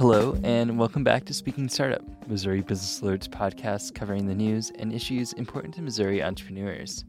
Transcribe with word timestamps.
Hello, 0.00 0.34
and 0.44 0.78
welcome 0.78 1.04
back 1.04 1.26
to 1.26 1.34
Speaking 1.34 1.68
Startup, 1.68 2.02
Missouri 2.26 2.62
Business 2.62 3.02
Alerts 3.02 3.28
podcast 3.28 3.94
covering 3.94 4.26
the 4.26 4.34
news 4.34 4.72
and 4.78 4.94
issues 4.94 5.34
important 5.34 5.74
to 5.74 5.82
Missouri 5.82 6.22
entrepreneurs. 6.22 7.04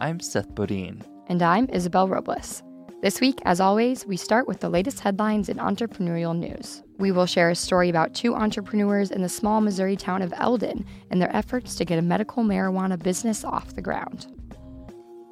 I'm 0.00 0.18
Seth 0.18 0.52
Bodine. 0.52 1.04
And 1.28 1.40
I'm 1.40 1.68
Isabel 1.68 2.08
Robles. 2.08 2.64
This 3.00 3.20
week, 3.20 3.38
as 3.44 3.60
always, 3.60 4.04
we 4.06 4.16
start 4.16 4.48
with 4.48 4.58
the 4.58 4.68
latest 4.68 4.98
headlines 4.98 5.48
in 5.48 5.58
entrepreneurial 5.58 6.36
news. 6.36 6.82
We 6.98 7.12
will 7.12 7.26
share 7.26 7.48
a 7.48 7.54
story 7.54 7.88
about 7.88 8.12
two 8.12 8.34
entrepreneurs 8.34 9.12
in 9.12 9.22
the 9.22 9.28
small 9.28 9.60
Missouri 9.60 9.94
town 9.94 10.20
of 10.20 10.34
Eldon 10.36 10.84
and 11.12 11.22
their 11.22 11.34
efforts 11.36 11.76
to 11.76 11.84
get 11.84 12.00
a 12.00 12.02
medical 12.02 12.42
marijuana 12.42 13.00
business 13.00 13.44
off 13.44 13.76
the 13.76 13.82
ground. 13.82 14.26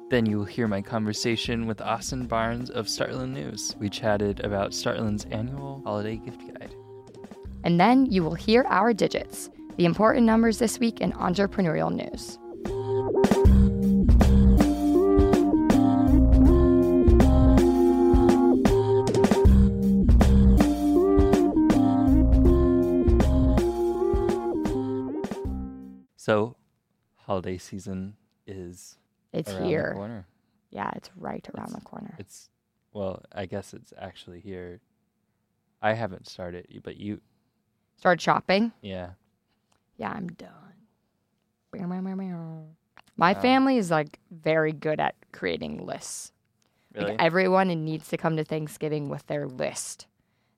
Then 0.09 0.25
you 0.25 0.37
will 0.37 0.45
hear 0.45 0.69
my 0.69 0.81
conversation 0.81 1.67
with 1.67 1.81
Austin 1.81 2.25
Barnes 2.25 2.69
of 2.69 2.87
Startland 2.87 3.33
News. 3.33 3.75
We 3.79 3.89
chatted 3.89 4.39
about 4.45 4.71
Startland's 4.71 5.25
annual 5.25 5.81
holiday 5.83 6.15
gift 6.15 6.39
guide. 6.47 6.73
And 7.63 7.79
then 7.79 8.05
you 8.07 8.23
will 8.23 8.33
hear 8.35 8.65
our 8.69 8.93
digits, 8.93 9.49
the 9.77 9.85
important 9.85 10.25
numbers 10.25 10.57
this 10.59 10.79
week 10.79 11.01
in 11.01 11.11
entrepreneurial 11.13 11.91
news. 11.93 12.37
So, 26.15 26.55
holiday 27.15 27.57
season 27.57 28.15
is 28.45 28.97
It's 29.33 29.49
around 29.51 29.61
the 29.63 29.67
here. 29.67 29.93
corner. 29.95 30.27
Yeah, 30.69 30.91
it's 30.95 31.09
right 31.15 31.47
around 31.55 31.69
It's- 31.69 31.79
the 31.83 31.89
corner. 31.89 32.15
It's 32.19 32.49
well, 32.93 33.23
I 33.31 33.45
guess 33.45 33.73
it's 33.73 33.93
actually 33.97 34.41
here. 34.41 34.81
I 35.81 35.93
haven't 35.93 36.27
started, 36.27 36.81
but 36.83 36.97
you, 36.97 37.21
Start 38.01 38.19
shopping. 38.19 38.71
yeah. 38.81 39.11
Yeah, 39.97 40.09
I'm 40.11 40.29
done. 40.29 40.49
My 43.15 43.33
Wow. 43.33 43.41
family 43.41 43.77
is 43.77 43.91
like 43.91 44.17
very 44.31 44.71
good 44.71 44.99
at 44.99 45.13
creating 45.31 45.85
lists. 45.85 46.31
Really? 46.95 47.11
Like 47.11 47.21
everyone 47.21 47.67
needs 47.85 48.07
to 48.09 48.17
come 48.17 48.35
to 48.37 48.43
Thanksgiving 48.43 49.07
with 49.09 49.27
their 49.27 49.47
list. 49.47 50.07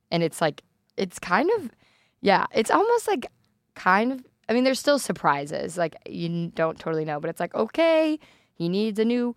And 0.10 0.24
it's 0.24 0.40
like 0.40 0.64
it's 0.96 1.20
kind 1.20 1.50
of 1.58 1.70
yeah, 2.22 2.46
it's 2.56 2.72
almost 2.72 3.10
like 3.10 3.28
kind 3.76 4.14
of 4.14 4.26
I 4.48 4.54
mean 4.54 4.64
there's 4.64 4.80
still 4.80 4.98
surprises. 4.98 5.78
Like 5.78 5.98
you 6.08 6.48
don't 6.56 6.80
totally 6.80 7.04
know, 7.04 7.20
but 7.20 7.30
it's 7.30 7.42
like 7.42 7.54
okay, 7.54 8.18
he 8.54 8.70
needs 8.70 8.98
a 9.00 9.06
new 9.06 9.36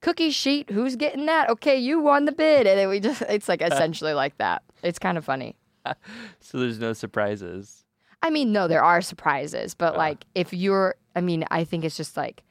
cookie 0.00 0.30
sheet. 0.30 0.70
Who's 0.70 0.94
getting 0.94 1.26
that? 1.26 1.50
Okay, 1.50 1.76
you 1.76 1.98
won 2.00 2.24
the 2.26 2.32
bid. 2.32 2.68
And 2.68 2.78
then 2.78 2.88
we 2.88 3.00
just 3.00 3.22
it's 3.22 3.48
like 3.48 3.62
essentially 3.72 4.12
like 4.14 4.38
that. 4.38 4.62
It's 4.84 5.00
kind 5.00 5.18
of 5.18 5.24
funny. 5.24 5.56
so 6.40 6.58
there's 6.58 6.78
no 6.78 6.92
surprises. 6.92 7.84
I 8.22 8.30
mean, 8.30 8.52
no, 8.52 8.66
there 8.68 8.82
are 8.82 9.00
surprises, 9.00 9.74
but 9.74 9.96
like 9.96 10.24
if 10.34 10.52
you're, 10.52 10.96
I 11.14 11.20
mean, 11.20 11.44
I 11.50 11.64
think 11.64 11.84
it's 11.84 11.96
just 11.96 12.16
like, 12.16 12.42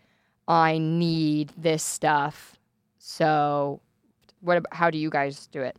I 0.48 0.78
need 0.78 1.52
this 1.58 1.84
stuff. 1.84 2.58
So, 3.00 3.82
what? 4.42 4.58
About, 4.58 4.74
how 4.74 4.90
do 4.90 4.98
you 4.98 5.10
guys 5.10 5.48
do 5.48 5.62
it? 5.62 5.76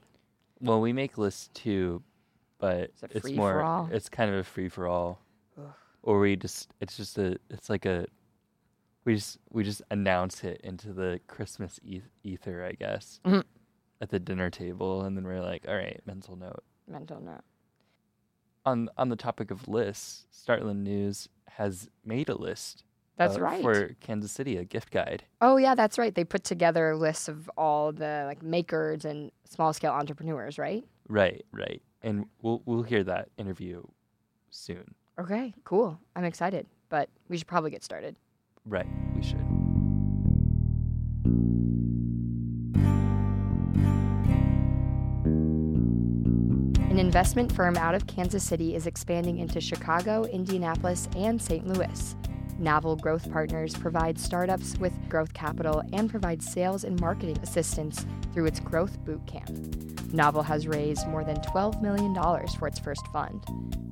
Well, 0.61 0.81
we 0.81 0.93
make 0.93 1.17
lists 1.19 1.49
too, 1.55 2.03
but 2.59 2.91
it 3.03 3.13
it's 3.13 3.31
more. 3.33 3.53
for 3.55 3.63
all? 3.63 3.89
It's 3.93 4.09
kind 4.09 4.31
of 4.31 4.37
a 4.39 4.45
free 4.45 4.69
for 4.69 4.87
all, 4.87 5.21
or 6.03 6.19
we 6.21 6.37
just. 6.37 6.69
It's 6.81 6.97
just 6.97 7.17
a. 7.19 7.39
It's 7.51 7.71
like 7.71 7.87
a. 7.87 8.07
We 9.05 9.15
just 9.15 9.39
we 9.51 9.65
just 9.65 9.81
announce 9.91 10.45
it 10.45 10.61
into 10.65 10.93
the 10.93 11.19
Christmas 11.29 11.81
eth- 11.87 12.03
ether, 12.25 12.63
I 12.65 12.73
guess, 12.73 13.21
Mhm. 13.25 13.45
at 14.03 14.11
the 14.11 14.19
dinner 14.19 14.51
table, 14.51 15.03
and 15.03 15.17
then 15.17 15.25
we're 15.25 15.41
like, 15.41 15.65
all 15.67 15.77
right, 15.77 16.01
mental 16.05 16.37
note. 16.37 16.63
Mental 16.89 17.21
note. 17.21 17.43
On 18.65 18.89
on 18.97 19.09
the 19.09 19.17
topic 19.17 19.51
of 19.51 19.69
lists, 19.69 20.27
Startland 20.31 20.85
News 20.85 21.29
has 21.49 21.89
made 22.05 22.29
a 22.29 22.35
list. 22.35 22.85
That's 23.17 23.37
uh, 23.37 23.41
right. 23.41 23.63
For 23.63 23.97
Kansas 24.01 24.31
City, 24.31 24.57
a 24.57 24.65
gift 24.65 24.91
guide. 24.91 25.25
oh 25.41 25.57
yeah, 25.57 25.75
that's 25.75 25.99
right. 25.99 26.15
They 26.15 26.25
put 26.25 26.45
together 26.45 26.95
lists 26.97 27.29
of 27.29 27.51
all 27.57 27.93
the 27.93 28.25
like 28.27 28.43
makers 28.43 29.05
and 29.05 29.31
small 29.45 29.73
scale 29.73 29.93
entrepreneurs, 29.93 30.59
right? 30.59 30.85
Right, 31.09 31.45
right, 31.53 31.83
and 32.03 32.27
we'll 32.43 32.63
we'll 32.65 32.83
hear 32.83 33.03
that 33.05 33.29
interview 33.39 33.83
soon. 34.51 34.95
Okay, 35.19 35.53
cool. 35.65 35.99
I'm 36.15 36.25
excited, 36.25 36.67
but 36.91 37.09
we 37.29 37.39
should 37.39 37.49
probably 37.49 37.71
get 37.71 37.83
started. 37.83 38.15
Right, 38.65 38.87
we 39.17 39.23
should. 39.23 39.48
Investment 47.09 47.51
firm 47.51 47.79
out 47.79 47.95
of 47.95 48.07
Kansas 48.07 48.45
City 48.45 48.75
is 48.75 48.87
expanding 48.87 49.39
into 49.39 49.63
Chicago, 49.63 50.25
Indianapolis, 50.25 51.09
and 51.17 51.41
St. 51.41 51.67
Louis. 51.67 52.15
Novel 52.59 52.97
Growth 52.97 53.33
Partners 53.33 53.73
provides 53.73 54.23
startups 54.23 54.77
with 54.77 54.93
growth 55.09 55.33
capital 55.33 55.83
and 55.95 56.11
provides 56.11 56.53
sales 56.53 56.85
and 56.85 57.01
marketing 57.01 57.39
assistance 57.43 58.05
through 58.35 58.45
its 58.45 58.61
Growth 58.61 59.03
Boot 59.07 59.27
Camp. 59.27 59.49
Novel 60.13 60.43
has 60.43 60.69
raised 60.69 61.09
more 61.09 61.25
than 61.25 61.37
$12 61.37 61.81
million 61.81 62.15
for 62.59 62.69
its 62.69 62.79
first 62.79 63.07
fund. 63.07 63.43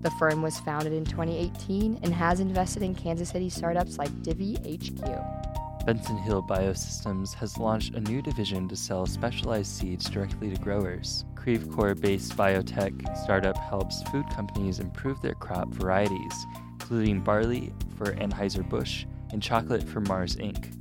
The 0.03 0.11
firm 0.19 0.43
was 0.43 0.61
founded 0.61 0.93
in 0.93 1.07
2018 1.07 2.01
and 2.03 2.13
has 2.13 2.39
invested 2.39 2.83
in 2.83 2.95
Kansas 2.95 3.31
City 3.31 3.49
startups 3.49 3.97
like 3.97 4.11
Divvy 4.23 4.57
HQ. 4.57 5.56
Benson 5.87 6.19
Hill 6.19 6.43
Biosystems 6.43 7.33
has 7.35 7.59
launched 7.59 7.95
a 7.95 8.01
new 8.01 8.21
division 8.21 8.67
to 8.67 8.75
sell 8.75 9.07
specialized 9.07 9.71
seeds 9.71 10.11
directly 10.11 10.51
to 10.51 10.61
growers. 10.61 11.25
Creve 11.37 11.71
Coeur 11.71 11.95
based 11.95 12.37
biotech 12.37 13.17
startup 13.23 13.57
helps 13.57 14.03
food 14.11 14.29
companies 14.35 14.81
improve 14.81 15.23
their 15.23 15.35
crop 15.35 15.69
varieties, 15.69 16.47
including 16.73 17.21
barley 17.21 17.73
for 17.97 18.07
Anheuser-Busch 18.17 19.07
and 19.31 19.41
chocolate 19.41 19.85
for 19.85 20.01
Mars 20.01 20.35
Inc. 20.35 20.73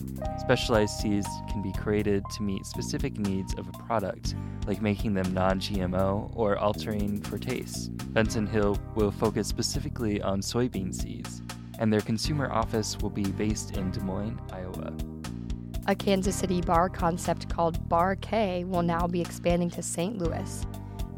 Specialized 0.42 0.98
seeds 0.98 1.28
can 1.52 1.62
be 1.62 1.72
created 1.74 2.24
to 2.36 2.42
meet 2.42 2.66
specific 2.66 3.20
needs 3.20 3.54
of 3.60 3.68
a 3.68 3.84
product, 3.84 4.34
like 4.66 4.82
making 4.82 5.14
them 5.14 5.32
non 5.36 5.60
GMO 5.60 6.36
or 6.36 6.58
altering 6.58 7.22
for 7.22 7.38
taste. 7.38 7.96
Benson 8.12 8.48
Hill 8.48 8.76
will 8.96 9.12
focus 9.12 9.48
specifically 9.48 10.20
on 10.24 10.42
soybean 10.42 10.92
seeds, 10.92 11.44
and 11.80 11.92
their 11.92 12.02
consumer 12.02 12.52
office 12.52 12.98
will 13.02 13.10
be 13.10 13.24
based 13.24 13.78
in 13.78 13.92
Des 13.92 14.02
Moines, 14.02 14.40
Iowa. 14.52 14.94
A 15.88 15.96
Kansas 15.96 16.36
City 16.36 16.62
bar 16.62 16.90
concept 16.90 17.48
called 17.50 17.88
Bar 17.88 18.16
K 18.16 18.64
will 18.64 18.82
now 18.82 19.06
be 19.06 19.22
expanding 19.22 19.70
to 19.72 19.84
St. 19.84 20.18
Louis. 20.18 20.66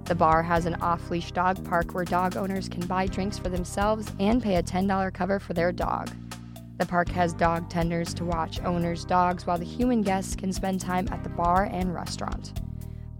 The 0.06 0.16
bar 0.16 0.44
has 0.44 0.66
an 0.66 0.76
off 0.76 1.10
leash 1.10 1.32
dog 1.32 1.64
park 1.66 1.94
where 1.94 2.06
dog 2.06 2.38
owners 2.38 2.70
can 2.70 2.86
buy 2.86 3.08
drinks 3.08 3.38
for 3.38 3.50
themselves 3.50 4.12
and 4.20 4.42
pay 4.42 4.56
a 4.56 4.64
$10 4.64 5.14
cover 5.14 5.40
for 5.40 5.54
their 5.54 5.72
dog. 5.72 6.10
The 6.78 6.86
park 6.86 7.10
has 7.10 7.34
dog 7.34 7.70
tenders 7.70 8.14
to 8.14 8.26
watch 8.26 8.62
owners' 8.64 9.04
dogs 9.04 9.48
while 9.48 9.58
the 9.58 9.66
human 9.66 10.02
guests 10.02 10.36
can 10.36 10.54
spend 10.54 10.80
time 10.80 11.08
at 11.12 11.24
the 11.24 11.30
bar 11.30 11.70
and 11.72 11.94
restaurant. 11.94 12.62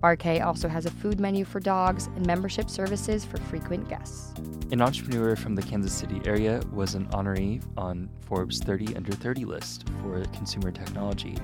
Bar 0.02 0.18
also 0.44 0.68
has 0.68 0.86
a 0.86 0.92
food 0.92 1.20
menu 1.20 1.44
for 1.44 1.60
dogs 1.60 2.08
and 2.16 2.26
membership 2.26 2.70
services 2.70 3.26
for 3.26 3.38
frequent 3.38 3.90
guests. 3.90 4.34
An 4.72 4.82
entrepreneur 4.82 5.36
from 5.36 5.56
the 5.56 5.62
Kansas 5.62 5.94
City 5.94 6.22
area 6.26 6.62
was 6.72 6.94
an 6.94 7.08
honoree 7.08 7.64
on 7.78 8.10
Forbes 8.22 8.60
30 8.60 8.96
Under 8.96 9.12
30 9.12 9.46
list 9.46 9.90
for 10.02 10.24
consumer 10.36 10.72
technology. 10.72 11.36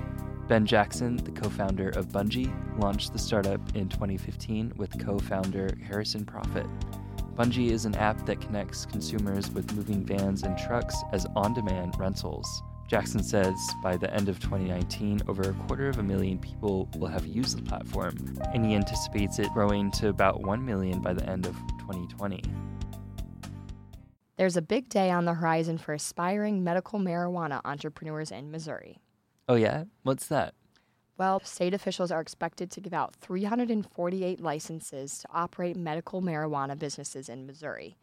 Ben 0.46 0.66
Jackson, 0.66 1.16
the 1.16 1.32
co 1.32 1.48
founder 1.48 1.88
of 1.90 2.08
Bungii, 2.08 2.52
launched 2.78 3.12
the 3.12 3.18
startup 3.18 3.60
in 3.74 3.88
2015 3.88 4.74
with 4.76 5.04
co 5.04 5.18
founder 5.18 5.76
Harrison 5.88 6.24
Proffitt. 6.24 6.68
Bungii 7.34 7.70
is 7.70 7.86
an 7.86 7.96
app 7.96 8.24
that 8.26 8.40
connects 8.40 8.86
consumers 8.86 9.50
with 9.50 9.74
moving 9.74 10.04
vans 10.04 10.44
and 10.44 10.56
trucks 10.56 10.96
as 11.12 11.26
on 11.34 11.54
demand 11.54 11.94
rentals. 11.98 12.62
Jackson 12.86 13.22
says 13.22 13.54
by 13.82 13.96
the 13.96 14.12
end 14.12 14.28
of 14.28 14.38
2019, 14.40 15.22
over 15.26 15.42
a 15.42 15.52
quarter 15.66 15.88
of 15.88 15.98
a 15.98 16.02
million 16.02 16.38
people 16.38 16.88
will 16.96 17.08
have 17.08 17.26
used 17.26 17.58
the 17.58 17.62
platform, 17.62 18.14
and 18.52 18.64
he 18.64 18.74
anticipates 18.74 19.38
it 19.38 19.52
growing 19.52 19.90
to 19.92 20.08
about 20.08 20.42
1 20.42 20.64
million 20.64 21.00
by 21.00 21.12
the 21.12 21.28
end 21.28 21.46
of 21.46 21.54
2020. 21.78 22.42
There's 24.36 24.56
a 24.56 24.62
big 24.62 24.88
day 24.88 25.10
on 25.10 25.24
the 25.24 25.34
horizon 25.34 25.78
for 25.78 25.94
aspiring 25.94 26.64
medical 26.64 26.98
marijuana 26.98 27.60
entrepreneurs 27.64 28.30
in 28.30 28.50
Missouri. 28.50 28.98
Oh, 29.48 29.54
yeah? 29.54 29.84
What's 30.02 30.26
that? 30.26 30.54
Well, 31.16 31.40
state 31.44 31.74
officials 31.74 32.10
are 32.10 32.20
expected 32.20 32.70
to 32.72 32.80
give 32.80 32.92
out 32.92 33.14
348 33.14 34.40
licenses 34.40 35.18
to 35.18 35.28
operate 35.32 35.76
medical 35.76 36.20
marijuana 36.20 36.76
businesses 36.76 37.28
in 37.28 37.46
Missouri. 37.46 37.96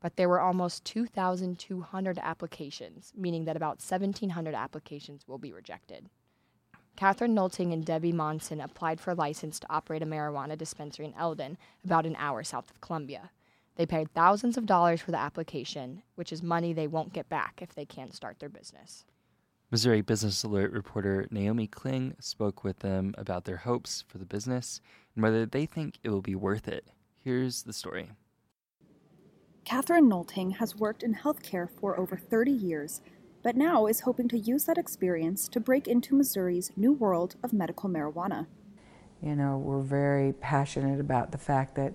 But 0.00 0.16
there 0.16 0.28
were 0.28 0.40
almost 0.40 0.84
2,200 0.84 2.18
applications, 2.18 3.12
meaning 3.16 3.44
that 3.44 3.56
about 3.56 3.82
1,700 3.82 4.54
applications 4.54 5.26
will 5.26 5.38
be 5.38 5.52
rejected. 5.52 6.10
Catherine 6.96 7.34
Nolting 7.34 7.72
and 7.72 7.84
Debbie 7.84 8.12
Monson 8.12 8.60
applied 8.60 9.00
for 9.00 9.10
a 9.10 9.14
license 9.14 9.60
to 9.60 9.70
operate 9.70 10.02
a 10.02 10.06
marijuana 10.06 10.56
dispensary 10.56 11.06
in 11.06 11.14
Eldon, 11.14 11.58
about 11.84 12.06
an 12.06 12.16
hour 12.16 12.42
south 12.42 12.70
of 12.70 12.80
Columbia. 12.80 13.30
They 13.76 13.84
paid 13.84 14.12
thousands 14.12 14.56
of 14.56 14.64
dollars 14.64 15.02
for 15.02 15.10
the 15.10 15.18
application, 15.18 16.02
which 16.14 16.32
is 16.32 16.42
money 16.42 16.72
they 16.72 16.86
won't 16.86 17.12
get 17.12 17.28
back 17.28 17.60
if 17.60 17.74
they 17.74 17.84
can't 17.84 18.14
start 18.14 18.38
their 18.38 18.48
business. 18.48 19.04
Missouri 19.70 20.00
Business 20.00 20.42
Alert 20.44 20.72
reporter 20.72 21.26
Naomi 21.30 21.66
Kling 21.66 22.14
spoke 22.20 22.64
with 22.64 22.78
them 22.78 23.14
about 23.18 23.44
their 23.44 23.58
hopes 23.58 24.04
for 24.08 24.16
the 24.16 24.24
business 24.24 24.80
and 25.14 25.22
whether 25.22 25.44
they 25.44 25.66
think 25.66 25.98
it 26.02 26.08
will 26.08 26.22
be 26.22 26.34
worth 26.34 26.68
it. 26.68 26.86
Here's 27.22 27.64
the 27.64 27.72
story. 27.72 28.10
Catherine 29.66 30.08
Nolting 30.08 30.58
has 30.58 30.76
worked 30.76 31.02
in 31.02 31.12
healthcare 31.12 31.68
for 31.68 31.98
over 31.98 32.16
30 32.16 32.52
years, 32.52 33.00
but 33.42 33.56
now 33.56 33.86
is 33.86 33.98
hoping 33.98 34.28
to 34.28 34.38
use 34.38 34.64
that 34.66 34.78
experience 34.78 35.48
to 35.48 35.58
break 35.58 35.88
into 35.88 36.14
Missouri's 36.14 36.70
new 36.76 36.92
world 36.92 37.34
of 37.42 37.52
medical 37.52 37.90
marijuana. 37.90 38.46
You 39.20 39.34
know, 39.34 39.58
we're 39.58 39.82
very 39.82 40.34
passionate 40.34 41.00
about 41.00 41.32
the 41.32 41.38
fact 41.38 41.74
that, 41.74 41.94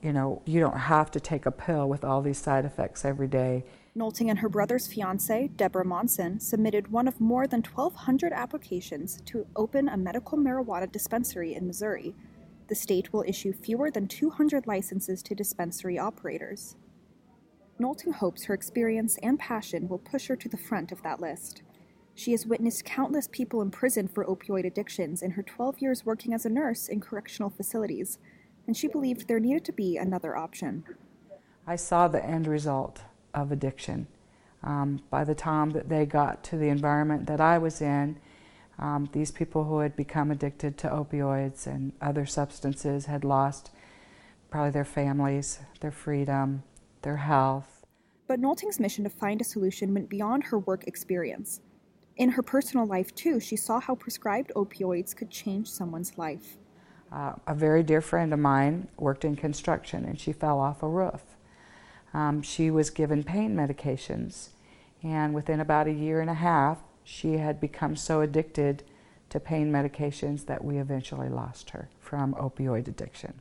you 0.00 0.14
know, 0.14 0.40
you 0.46 0.58
don't 0.58 0.78
have 0.78 1.10
to 1.10 1.20
take 1.20 1.44
a 1.44 1.50
pill 1.50 1.86
with 1.86 2.02
all 2.02 2.22
these 2.22 2.38
side 2.38 2.64
effects 2.64 3.04
every 3.04 3.28
day. 3.28 3.66
Nolting 3.94 4.30
and 4.30 4.38
her 4.38 4.48
brother's 4.48 4.86
fiance, 4.86 5.48
Deborah 5.48 5.84
Monson, 5.84 6.40
submitted 6.40 6.90
one 6.90 7.06
of 7.06 7.20
more 7.20 7.46
than 7.46 7.60
1,200 7.60 8.32
applications 8.32 9.20
to 9.26 9.46
open 9.54 9.86
a 9.90 9.98
medical 9.98 10.38
marijuana 10.38 10.90
dispensary 10.90 11.54
in 11.54 11.66
Missouri. 11.66 12.14
The 12.68 12.74
state 12.74 13.12
will 13.12 13.24
issue 13.28 13.52
fewer 13.52 13.90
than 13.90 14.08
200 14.08 14.66
licenses 14.66 15.22
to 15.24 15.34
dispensary 15.34 15.98
operators. 15.98 16.74
Nolting 17.80 18.14
hopes 18.14 18.44
her 18.44 18.54
experience 18.54 19.18
and 19.22 19.38
passion 19.38 19.88
will 19.88 19.98
push 19.98 20.28
her 20.28 20.36
to 20.36 20.48
the 20.48 20.56
front 20.56 20.92
of 20.92 21.02
that 21.02 21.20
list. 21.20 21.62
She 22.14 22.30
has 22.32 22.46
witnessed 22.46 22.86
countless 22.86 23.28
people 23.30 23.60
imprisoned 23.60 24.10
for 24.10 24.24
opioid 24.24 24.64
addictions 24.64 25.20
in 25.20 25.32
her 25.32 25.42
12 25.42 25.80
years 25.80 26.06
working 26.06 26.32
as 26.32 26.46
a 26.46 26.50
nurse 26.50 26.88
in 26.88 27.00
correctional 27.00 27.50
facilities, 27.50 28.18
and 28.66 28.74
she 28.74 28.88
believed 28.88 29.28
there 29.28 29.38
needed 29.38 29.66
to 29.66 29.72
be 29.72 29.98
another 29.98 30.34
option. 30.34 30.84
I 31.66 31.76
saw 31.76 32.08
the 32.08 32.24
end 32.24 32.46
result 32.46 33.02
of 33.34 33.52
addiction. 33.52 34.06
Um, 34.62 35.02
by 35.10 35.24
the 35.24 35.34
time 35.34 35.70
that 35.70 35.90
they 35.90 36.06
got 36.06 36.42
to 36.44 36.56
the 36.56 36.70
environment 36.70 37.26
that 37.26 37.40
I 37.40 37.58
was 37.58 37.82
in, 37.82 38.18
um, 38.78 39.08
these 39.12 39.30
people 39.30 39.64
who 39.64 39.80
had 39.80 39.94
become 39.94 40.30
addicted 40.30 40.78
to 40.78 40.88
opioids 40.88 41.66
and 41.66 41.92
other 42.00 42.24
substances 42.24 43.06
had 43.06 43.24
lost 43.24 43.70
probably 44.50 44.70
their 44.70 44.84
families, 44.84 45.60
their 45.80 45.90
freedom, 45.90 46.62
their 47.06 47.16
health. 47.16 47.86
But 48.26 48.40
Nolting's 48.40 48.80
mission 48.80 49.04
to 49.04 49.10
find 49.10 49.40
a 49.40 49.44
solution 49.44 49.94
went 49.94 50.10
beyond 50.10 50.44
her 50.44 50.58
work 50.58 50.86
experience. 50.88 51.60
In 52.16 52.30
her 52.30 52.42
personal 52.42 52.86
life, 52.86 53.14
too, 53.14 53.38
she 53.38 53.56
saw 53.56 53.78
how 53.78 53.94
prescribed 53.94 54.50
opioids 54.56 55.14
could 55.14 55.30
change 55.30 55.70
someone's 55.70 56.18
life. 56.18 56.56
Uh, 57.12 57.34
a 57.46 57.54
very 57.54 57.82
dear 57.84 58.00
friend 58.00 58.32
of 58.32 58.40
mine 58.40 58.88
worked 58.98 59.24
in 59.24 59.36
construction 59.36 60.04
and 60.04 60.18
she 60.18 60.32
fell 60.32 60.58
off 60.58 60.82
a 60.82 60.88
roof 60.88 61.22
um, 62.16 62.40
she 62.40 62.70
was 62.70 62.88
given 62.88 63.22
pain 63.22 63.54
medications. 63.54 64.48
And 65.02 65.34
within 65.34 65.60
about 65.60 65.86
a 65.86 65.92
year 65.92 66.20
and 66.20 66.30
a 66.30 66.34
half, 66.34 66.78
she 67.04 67.34
had 67.34 67.60
become 67.60 67.94
so 67.94 68.22
addicted 68.22 68.82
to 69.28 69.38
pain 69.38 69.70
medications 69.70 70.46
that 70.46 70.64
we 70.64 70.78
eventually 70.78 71.28
lost 71.28 71.70
her 71.70 71.90
from 72.00 72.34
opioid 72.34 72.88
addiction. 72.88 73.40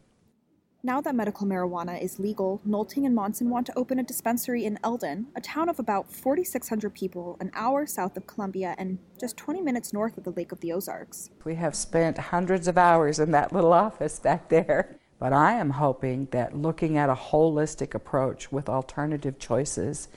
Now 0.86 1.02
that 1.02 1.16
medical 1.16 1.48
marijuana 1.48 2.00
is 2.00 2.20
legal, 2.20 2.62
Nolting 2.64 3.08
and 3.08 3.16
Monson 3.16 3.50
want 3.50 3.66
to 3.66 3.76
open 3.76 3.98
a 3.98 4.04
dispensary 4.04 4.66
in 4.66 4.78
Eldon, 4.84 5.26
a 5.36 5.42
town 5.42 5.68
of 5.68 5.80
about 5.80 6.14
4,600 6.14 6.94
people, 6.94 7.38
an 7.40 7.50
hour 7.56 7.88
south 7.88 8.16
of 8.16 8.28
Columbia 8.28 8.76
and 8.78 9.00
just 9.20 9.36
20 9.36 9.62
minutes 9.62 9.94
north 9.94 10.16
of 10.16 10.26
the 10.26 10.30
Lake 10.30 10.52
of 10.52 10.60
the 10.60 10.72
Ozarks. 10.72 11.32
We 11.44 11.56
have 11.56 11.74
spent 11.74 12.20
hundreds 12.20 12.68
of 12.68 12.78
hours 12.78 13.18
in 13.18 13.32
that 13.32 13.52
little 13.52 13.74
office 13.74 14.20
back 14.20 14.50
there. 14.50 15.00
But 15.18 15.34
I 15.34 15.54
am 15.54 15.72
hoping 15.72 16.28
that 16.30 16.56
looking 16.56 17.00
at 17.00 17.10
a 17.10 17.16
holistic 17.16 17.96
approach 17.96 18.52
with 18.52 18.70
alternative 18.70 19.40
choices 19.40 20.08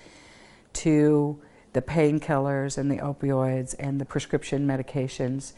to 0.74 1.40
the 1.72 1.80
painkillers 1.80 2.76
and 2.76 2.90
the 2.90 2.98
opioids 2.98 3.74
and 3.78 3.98
the 3.98 4.04
prescription 4.04 4.66
medications, 4.66 5.54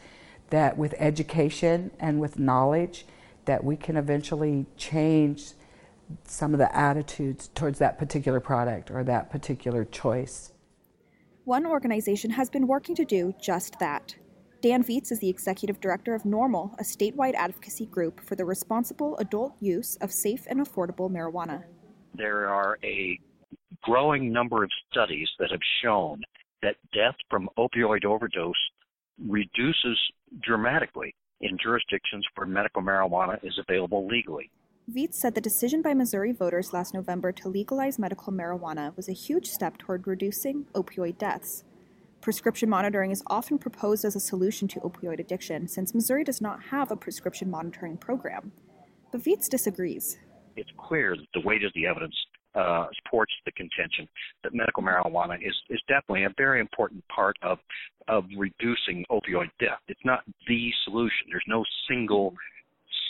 that 0.50 0.78
with 0.78 0.94
education 0.98 1.90
and 1.98 2.20
with 2.20 2.38
knowledge, 2.38 3.06
that 3.44 3.64
we 3.64 3.76
can 3.76 3.96
eventually 3.96 4.66
change 4.76 5.52
some 6.24 6.52
of 6.52 6.58
the 6.58 6.76
attitudes 6.76 7.48
towards 7.54 7.78
that 7.78 7.98
particular 7.98 8.40
product 8.40 8.90
or 8.90 9.04
that 9.04 9.30
particular 9.30 9.84
choice. 9.84 10.52
One 11.44 11.66
organization 11.66 12.30
has 12.32 12.50
been 12.50 12.66
working 12.66 12.94
to 12.96 13.04
do 13.04 13.34
just 13.40 13.78
that. 13.78 14.14
Dan 14.60 14.82
Viets 14.82 15.10
is 15.10 15.20
the 15.20 15.28
executive 15.28 15.80
director 15.80 16.14
of 16.14 16.24
NORML, 16.24 16.74
a 16.78 16.82
statewide 16.82 17.34
advocacy 17.34 17.86
group 17.86 18.20
for 18.20 18.36
the 18.36 18.44
responsible 18.44 19.16
adult 19.16 19.54
use 19.60 19.96
of 19.96 20.12
safe 20.12 20.46
and 20.48 20.60
affordable 20.60 21.10
marijuana. 21.10 21.64
There 22.14 22.48
are 22.48 22.78
a 22.84 23.18
growing 23.82 24.32
number 24.32 24.62
of 24.62 24.70
studies 24.90 25.28
that 25.38 25.50
have 25.50 25.60
shown 25.82 26.20
that 26.62 26.76
death 26.92 27.14
from 27.30 27.48
opioid 27.56 28.04
overdose 28.04 28.54
reduces 29.26 29.98
dramatically 30.42 31.14
in 31.40 31.58
jurisdictions 31.62 32.26
where 32.34 32.46
medical 32.46 32.82
marijuana 32.82 33.42
is 33.42 33.58
available 33.58 34.06
legally. 34.06 34.50
Viets 34.88 35.20
said 35.20 35.34
the 35.34 35.40
decision 35.40 35.82
by 35.82 35.94
Missouri 35.94 36.32
voters 36.32 36.72
last 36.72 36.94
November 36.94 37.30
to 37.32 37.48
legalize 37.48 37.98
medical 37.98 38.32
marijuana 38.32 38.96
was 38.96 39.08
a 39.08 39.12
huge 39.12 39.46
step 39.46 39.78
toward 39.78 40.06
reducing 40.06 40.66
opioid 40.74 41.16
deaths. 41.16 41.64
Prescription 42.20 42.68
monitoring 42.68 43.10
is 43.10 43.22
often 43.28 43.56
proposed 43.56 44.04
as 44.04 44.16
a 44.16 44.20
solution 44.20 44.68
to 44.68 44.80
opioid 44.80 45.20
addiction 45.20 45.68
since 45.68 45.94
Missouri 45.94 46.24
does 46.24 46.40
not 46.40 46.64
have 46.64 46.90
a 46.90 46.96
prescription 46.96 47.50
monitoring 47.50 47.96
program. 47.96 48.52
But 49.12 49.22
Viets 49.22 49.48
disagrees. 49.48 50.18
It's 50.56 50.70
clear 50.76 51.16
that 51.16 51.26
the 51.32 51.46
weight 51.46 51.64
of 51.64 51.72
the 51.74 51.86
evidence 51.86 52.14
uh, 52.54 52.86
supports 53.04 53.32
the 53.44 53.52
contention 53.52 54.08
that 54.42 54.54
medical 54.54 54.82
marijuana 54.82 55.36
is, 55.36 55.54
is 55.68 55.80
definitely 55.88 56.24
a 56.24 56.34
very 56.36 56.60
important 56.60 57.02
part 57.08 57.36
of 57.42 57.58
of 58.08 58.24
reducing 58.36 59.04
opioid 59.10 59.50
death. 59.60 59.78
It's 59.86 60.00
not 60.04 60.24
the 60.48 60.70
solution. 60.84 61.28
There's 61.30 61.44
no 61.46 61.64
single 61.88 62.34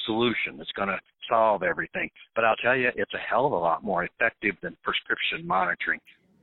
solution 0.05 0.59
that's 0.59 0.73
going 0.73 0.89
to 0.89 0.99
solve 1.29 1.63
everything. 1.63 2.11
But 2.35 2.45
I'll 2.45 2.57
tell 2.57 2.77
you, 2.77 2.91
it's 2.95 3.15
a 3.15 3.19
hell 3.19 3.47
of 3.47 3.53
a 3.53 3.57
lot 3.57 3.83
more 3.83 4.05
effective 4.05 4.57
than 4.63 4.77
prescription 4.83 5.47
monitoring. 5.47 6.01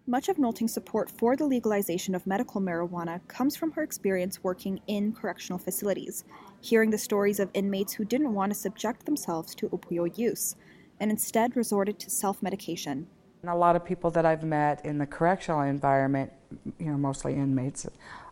Much 0.07 0.29
of 0.29 0.37
Nolting's 0.37 0.73
support 0.73 1.11
for 1.11 1.35
the 1.35 1.45
legalization 1.45 2.15
of 2.15 2.25
medical 2.25 2.61
marijuana 2.61 3.19
comes 3.27 3.57
from 3.57 3.71
her 3.73 3.83
experience 3.83 4.41
working 4.41 4.79
in 4.87 5.11
correctional 5.11 5.59
facilities, 5.59 6.23
hearing 6.61 6.89
the 6.89 6.97
stories 6.97 7.39
of 7.41 7.49
inmates 7.53 7.93
who 7.93 8.05
didn't 8.05 8.33
want 8.33 8.51
to 8.51 8.57
subject 8.57 9.05
themselves 9.05 9.53
to 9.53 9.67
opioid 9.69 10.17
use 10.17 10.55
and 10.99 11.11
instead 11.11 11.55
resorted 11.55 11.99
to 11.99 12.09
self 12.09 12.41
medication. 12.41 13.07
And 13.41 13.51
a 13.51 13.55
lot 13.55 13.75
of 13.75 13.85
people 13.85 14.09
that 14.11 14.25
I've 14.25 14.43
met 14.43 14.83
in 14.85 14.97
the 14.97 15.05
correctional 15.05 15.61
environment, 15.61 16.31
you 16.79 16.87
know, 16.87 16.97
mostly 16.97 17.35
inmates, 17.35 17.87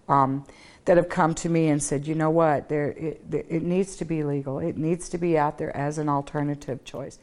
um, 0.08 0.46
that 0.86 0.98
have 0.98 1.10
come 1.10 1.34
to 1.36 1.50
me 1.50 1.68
and 1.68 1.82
said, 1.82 2.08
you 2.08 2.16
know 2.16 2.30
what, 2.30 2.70
there, 2.70 2.92
it, 2.92 3.22
it 3.32 3.64
needs 3.64 3.96
to 3.98 4.06
be 4.06 4.24
legal. 4.24 4.60
It 4.60 4.78
needs 4.78 5.10
to 5.10 5.18
be 5.18 5.38
out 5.38 5.58
there 5.58 5.76
as 5.76 5.98
an 5.98 6.10
alternative 6.10 6.84
choice. 6.84 7.20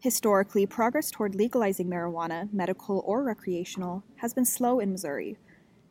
Historically, 0.00 0.64
progress 0.64 1.10
toward 1.10 1.34
legalizing 1.34 1.88
marijuana, 1.88 2.52
medical 2.52 3.02
or 3.04 3.24
recreational, 3.24 4.04
has 4.16 4.32
been 4.32 4.44
slow 4.44 4.78
in 4.78 4.92
Missouri. 4.92 5.36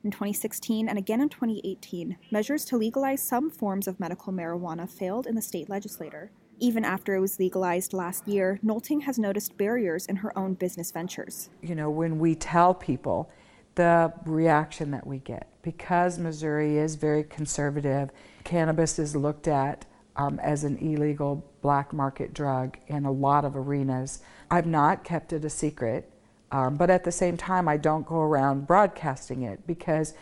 In 0.04 0.12
2016 0.12 0.88
and 0.88 0.98
again 0.98 1.20
in 1.20 1.28
2018, 1.28 2.18
measures 2.32 2.64
to 2.66 2.78
legalize 2.78 3.22
some 3.22 3.50
forms 3.50 3.88
of 3.88 4.00
medical 4.00 4.32
marijuana 4.32 4.90
failed 4.90 5.28
in 5.28 5.36
the 5.36 5.42
state 5.42 5.70
legislature. 5.70 6.32
Even 6.60 6.84
after 6.84 7.14
it 7.14 7.20
was 7.20 7.40
legalized 7.40 7.94
last 7.94 8.28
year, 8.28 8.60
Nolting 8.66 9.04
has 9.04 9.20
noticed 9.20 9.58
barriers 9.58 10.08
in 10.08 10.18
her 10.18 10.36
own 10.38 10.56
business 10.56 10.92
ventures. 10.92 11.50
You 11.62 11.76
know, 11.76 11.90
when 11.90 12.18
we 12.18 12.34
tell 12.34 12.74
people 12.74 13.30
the 13.76 14.12
reaction 14.26 14.90
that 14.92 15.06
we 15.06 15.20
get, 15.20 15.48
because 15.62 16.18
Missouri 16.18 16.78
is 16.78 16.96
very 16.96 17.24
conservative, 17.24 18.10
cannabis 18.44 18.98
is 18.98 19.16
looked 19.16 19.48
at 19.48 19.86
um, 20.16 20.40
as 20.40 20.64
an 20.64 20.78
illegal 20.78 21.46
black 21.62 21.94
market 21.94 22.34
drug 22.34 22.78
in 22.88 23.06
a 23.06 23.12
lot 23.12 23.46
of 23.46 23.56
arenas. 23.56 24.22
I've 24.50 24.66
not 24.66 25.04
kept 25.04 25.34
it 25.34 25.46
a 25.46 25.50
secret, 25.52 26.12
um, 26.52 26.76
but 26.76 26.90
at 26.90 27.04
the 27.04 27.12
same 27.12 27.38
time, 27.38 27.68
I 27.68 27.78
don't 27.78 28.06
go 28.06 28.20
around 28.22 28.66
broadcasting 28.66 29.44
it 29.44 29.68
because 29.68 30.16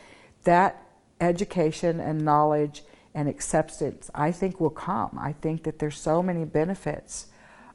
that 0.43 0.85
education 1.21 2.01
and 2.01 2.25
knowledge 2.25 2.83
and 3.15 3.29
acceptance, 3.29 4.11
I 4.13 4.31
think, 4.31 4.59
will 4.59 4.69
come. 4.69 5.17
I 5.19 5.31
think 5.31 5.63
that 5.63 5.79
there's 5.79 5.97
so 5.97 6.21
many 6.21 6.43
benefits 6.43 7.27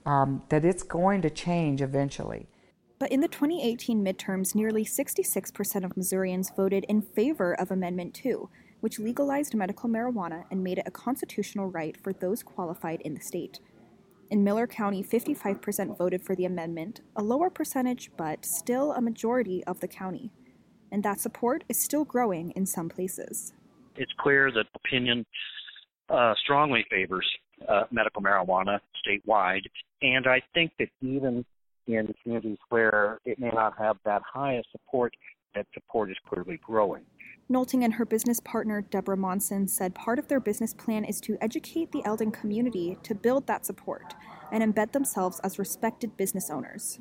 um, 0.05 0.43
that 0.51 0.65
it's 0.65 0.83
going 0.83 1.23
to 1.23 1.31
change 1.31 1.81
eventually. 1.81 2.47
But 2.99 3.11
in 3.11 3.21
the 3.21 3.29
2018 3.29 4.05
midterms, 4.05 4.55
nearly 4.55 4.85
66% 4.85 5.85
of 5.85 5.97
Missourians 5.97 6.53
voted 6.55 6.85
in 6.89 7.01
favor 7.01 7.55
of 7.55 7.71
Amendment 7.71 8.13
2, 8.13 8.51
which 8.81 8.99
legalized 8.99 9.55
medical 9.55 9.89
marijuana 9.89 10.45
and 10.51 10.63
made 10.63 10.77
it 10.77 10.87
a 10.87 10.91
constitutional 10.91 11.71
right 11.71 11.97
for 11.97 12.13
those 12.13 12.43
qualified 12.43 13.01
in 13.01 13.15
the 13.15 13.21
state. 13.21 13.61
In 14.31 14.45
Miller 14.45 14.67
County, 14.67 15.03
55% 15.03 15.97
voted 15.97 16.23
for 16.23 16.37
the 16.37 16.45
amendment, 16.45 17.01
a 17.17 17.23
lower 17.23 17.49
percentage, 17.49 18.11
but 18.19 18.45
still 18.45 18.93
a 18.93 19.01
majority 19.01 19.65
of 19.65 19.81
the 19.81 19.89
county. 19.89 20.31
And 20.93 21.03
that 21.03 21.21
support 21.21 21.65
is 21.69 21.83
still 21.83 22.05
growing 22.05 22.51
in 22.51 22.67
some 22.67 22.91
places. 22.91 23.55
It's 23.97 24.13
clear 24.19 24.51
that 24.53 24.67
opinion 24.75 25.27
uh, 26.09 26.35
strongly 26.43 26.85
favors 26.91 27.27
uh, 27.69 27.85
medical 27.91 28.23
marijuana 28.23 28.79
statewide, 29.07 29.63
and 30.03 30.27
I 30.27 30.43
think 30.55 30.73
that 30.79 30.89
even 31.01 31.45
in 31.87 32.15
communities 32.23 32.59
where 32.69 33.19
it 33.25 33.39
may 33.39 33.51
not 33.51 33.77
have 33.79 33.97
that 34.05 34.23
high 34.23 34.55
a 34.55 34.63
support, 34.71 35.13
that 35.55 35.67
support 35.75 36.11
is 36.11 36.17
clearly 36.29 36.59
growing. 36.65 37.03
Nolting 37.51 37.85
and 37.85 37.95
her 37.95 38.05
business 38.05 38.39
partner, 38.39 38.81
Deborah 38.81 39.17
Monson, 39.17 39.67
said 39.67 39.95
part 39.95 40.21
of 40.21 40.29
their 40.29 40.39
business 40.39 40.73
plan 40.73 41.05
is 41.05 41.21
to 41.23 41.37
educate 41.41 41.91
the 41.91 42.03
Eldon 42.05 42.31
community 42.31 42.97
to 43.03 43.15
build 43.15 43.47
that 43.49 43.67
support 43.67 44.15
and 44.53 44.63
embed 44.63 44.93
themselves 44.93 45.41
as 45.41 45.59
respected 45.59 46.17
business 46.17 46.49
owners. 46.49 47.01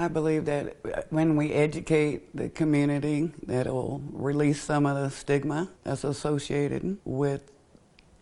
I 0.00 0.08
believe 0.08 0.46
that 0.46 0.78
uh, 0.82 1.02
when 1.10 1.36
we 1.36 1.52
educate 1.52 2.34
the 2.34 2.48
community, 2.48 3.32
that 3.46 3.66
will 3.66 4.00
release 4.10 4.62
some 4.62 4.86
of 4.86 4.96
the 4.96 5.10
stigma 5.10 5.68
that's 5.84 6.04
associated 6.04 6.96
with 7.04 7.52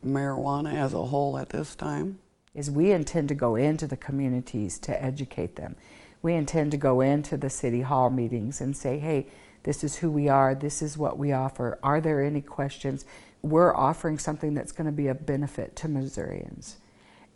marijuana 0.05 0.75
as 0.75 0.93
a 0.93 1.05
whole 1.05 1.39
at 1.39 1.51
this 1.51 1.77
time. 1.77 2.19
Is 2.53 2.69
we 2.69 2.91
intend 2.91 3.29
to 3.29 3.37
go 3.37 3.55
into 3.55 3.87
the 3.87 3.97
communities 3.97 4.81
to 4.81 5.01
educate 5.01 5.55
them. 5.55 5.77
We 6.21 6.35
intend 6.35 6.73
to 6.73 6.77
go 6.77 7.01
into 7.01 7.37
the 7.37 7.49
city 7.49 7.83
hall 7.83 8.11
meetings 8.11 8.61
and 8.61 8.77
say, 8.77 8.99
hey, 8.99 9.29
this 9.63 9.85
is 9.85 9.95
who 9.99 10.11
we 10.11 10.29
are, 10.29 10.57
this 10.57 10.83
is 10.83 10.99
what 10.99 11.17
we 11.17 11.31
offer. 11.31 11.79
Are 11.85 12.01
there 12.01 12.21
any 12.25 12.41
questions? 12.41 13.05
We're 13.43 13.73
offering 13.73 14.19
something 14.19 14.53
that's 14.53 14.73
going 14.73 14.87
to 14.87 14.93
be 14.93 15.07
a 15.07 15.15
benefit 15.15 15.77
to 15.77 15.89
Missourians. 15.89 16.79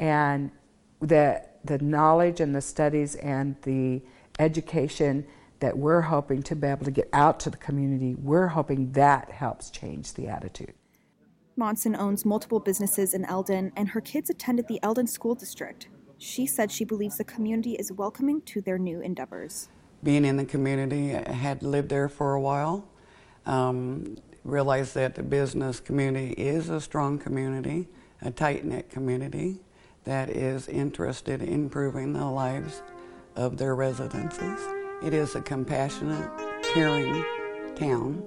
And 0.00 0.50
the, 1.00 1.44
the 1.62 1.78
knowledge 1.78 2.40
and 2.40 2.56
the 2.56 2.60
studies 2.60 3.14
and 3.14 3.54
the 3.62 4.02
education 4.38 5.26
that 5.60 5.78
we're 5.78 6.00
hoping 6.00 6.42
to 6.42 6.56
be 6.56 6.66
able 6.66 6.84
to 6.84 6.90
get 6.90 7.08
out 7.12 7.38
to 7.40 7.50
the 7.50 7.56
community, 7.56 8.14
we're 8.14 8.48
hoping 8.48 8.92
that 8.92 9.30
helps 9.30 9.70
change 9.70 10.14
the 10.14 10.26
attitude. 10.26 10.74
Monson 11.56 11.94
owns 11.94 12.24
multiple 12.24 12.58
businesses 12.58 13.14
in 13.14 13.24
Eldon, 13.26 13.72
and 13.76 13.90
her 13.90 14.00
kids 14.00 14.30
attended 14.30 14.66
the 14.68 14.80
Eldon 14.82 15.06
School 15.06 15.34
District. 15.34 15.88
She 16.18 16.46
said 16.46 16.70
she 16.70 16.84
believes 16.84 17.18
the 17.18 17.24
community 17.24 17.74
is 17.74 17.92
welcoming 17.92 18.42
to 18.42 18.60
their 18.60 18.78
new 18.78 19.00
endeavors. 19.00 19.68
Being 20.02 20.24
in 20.24 20.36
the 20.36 20.44
community, 20.44 21.14
I 21.14 21.30
had 21.30 21.62
lived 21.62 21.90
there 21.90 22.08
for 22.08 22.34
a 22.34 22.40
while. 22.40 22.88
Um, 23.46 24.16
realized 24.44 24.94
that 24.94 25.14
the 25.14 25.22
business 25.22 25.78
community 25.80 26.32
is 26.32 26.68
a 26.68 26.80
strong 26.80 27.18
community, 27.18 27.88
a 28.20 28.30
tight 28.30 28.64
knit 28.64 28.90
community 28.90 29.60
that 30.04 30.28
is 30.30 30.68
interested 30.68 31.42
in 31.42 31.52
improving 31.52 32.12
the 32.12 32.24
lives 32.24 32.82
of 33.36 33.56
their 33.56 33.74
residences. 33.74 34.60
It 35.02 35.14
is 35.14 35.34
a 35.34 35.40
compassionate, 35.42 36.30
caring 36.74 37.24
town. 37.74 38.22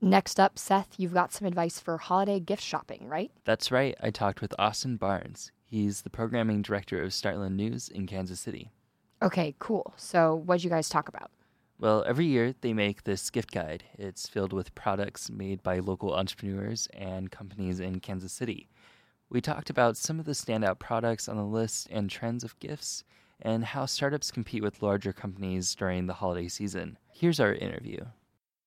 Next 0.00 0.40
up, 0.40 0.58
Seth, 0.58 0.94
you've 0.96 1.12
got 1.12 1.34
some 1.34 1.46
advice 1.46 1.78
for 1.78 1.98
holiday 1.98 2.40
gift 2.40 2.62
shopping, 2.62 3.08
right? 3.08 3.30
That's 3.44 3.70
right. 3.70 3.94
I 4.02 4.10
talked 4.10 4.40
with 4.40 4.54
Austin 4.58 4.96
Barnes. 4.96 5.52
He's 5.66 6.00
the 6.00 6.08
programming 6.08 6.62
director 6.62 7.02
of 7.02 7.12
Startland 7.12 7.58
News 7.58 7.90
in 7.90 8.06
Kansas 8.06 8.40
City. 8.40 8.70
Okay, 9.20 9.54
cool. 9.58 9.92
So, 9.96 10.34
what'd 10.34 10.64
you 10.64 10.70
guys 10.70 10.88
talk 10.88 11.08
about? 11.08 11.30
Well, 11.80 12.02
every 12.08 12.26
year 12.26 12.54
they 12.60 12.72
make 12.72 13.04
this 13.04 13.30
gift 13.30 13.52
guide. 13.52 13.84
It's 13.96 14.26
filled 14.26 14.52
with 14.52 14.74
products 14.74 15.30
made 15.30 15.62
by 15.62 15.78
local 15.78 16.12
entrepreneurs 16.12 16.88
and 16.92 17.30
companies 17.30 17.78
in 17.78 18.00
Kansas 18.00 18.32
City. 18.32 18.68
We 19.30 19.40
talked 19.40 19.70
about 19.70 19.96
some 19.96 20.18
of 20.18 20.26
the 20.26 20.32
standout 20.32 20.80
products 20.80 21.28
on 21.28 21.36
the 21.36 21.44
list 21.44 21.86
and 21.88 22.10
trends 22.10 22.42
of 22.42 22.58
gifts, 22.58 23.04
and 23.40 23.64
how 23.64 23.86
startups 23.86 24.32
compete 24.32 24.64
with 24.64 24.82
larger 24.82 25.12
companies 25.12 25.72
during 25.76 26.06
the 26.06 26.14
holiday 26.14 26.48
season. 26.48 26.98
Here's 27.12 27.38
our 27.38 27.54
interview. 27.54 28.00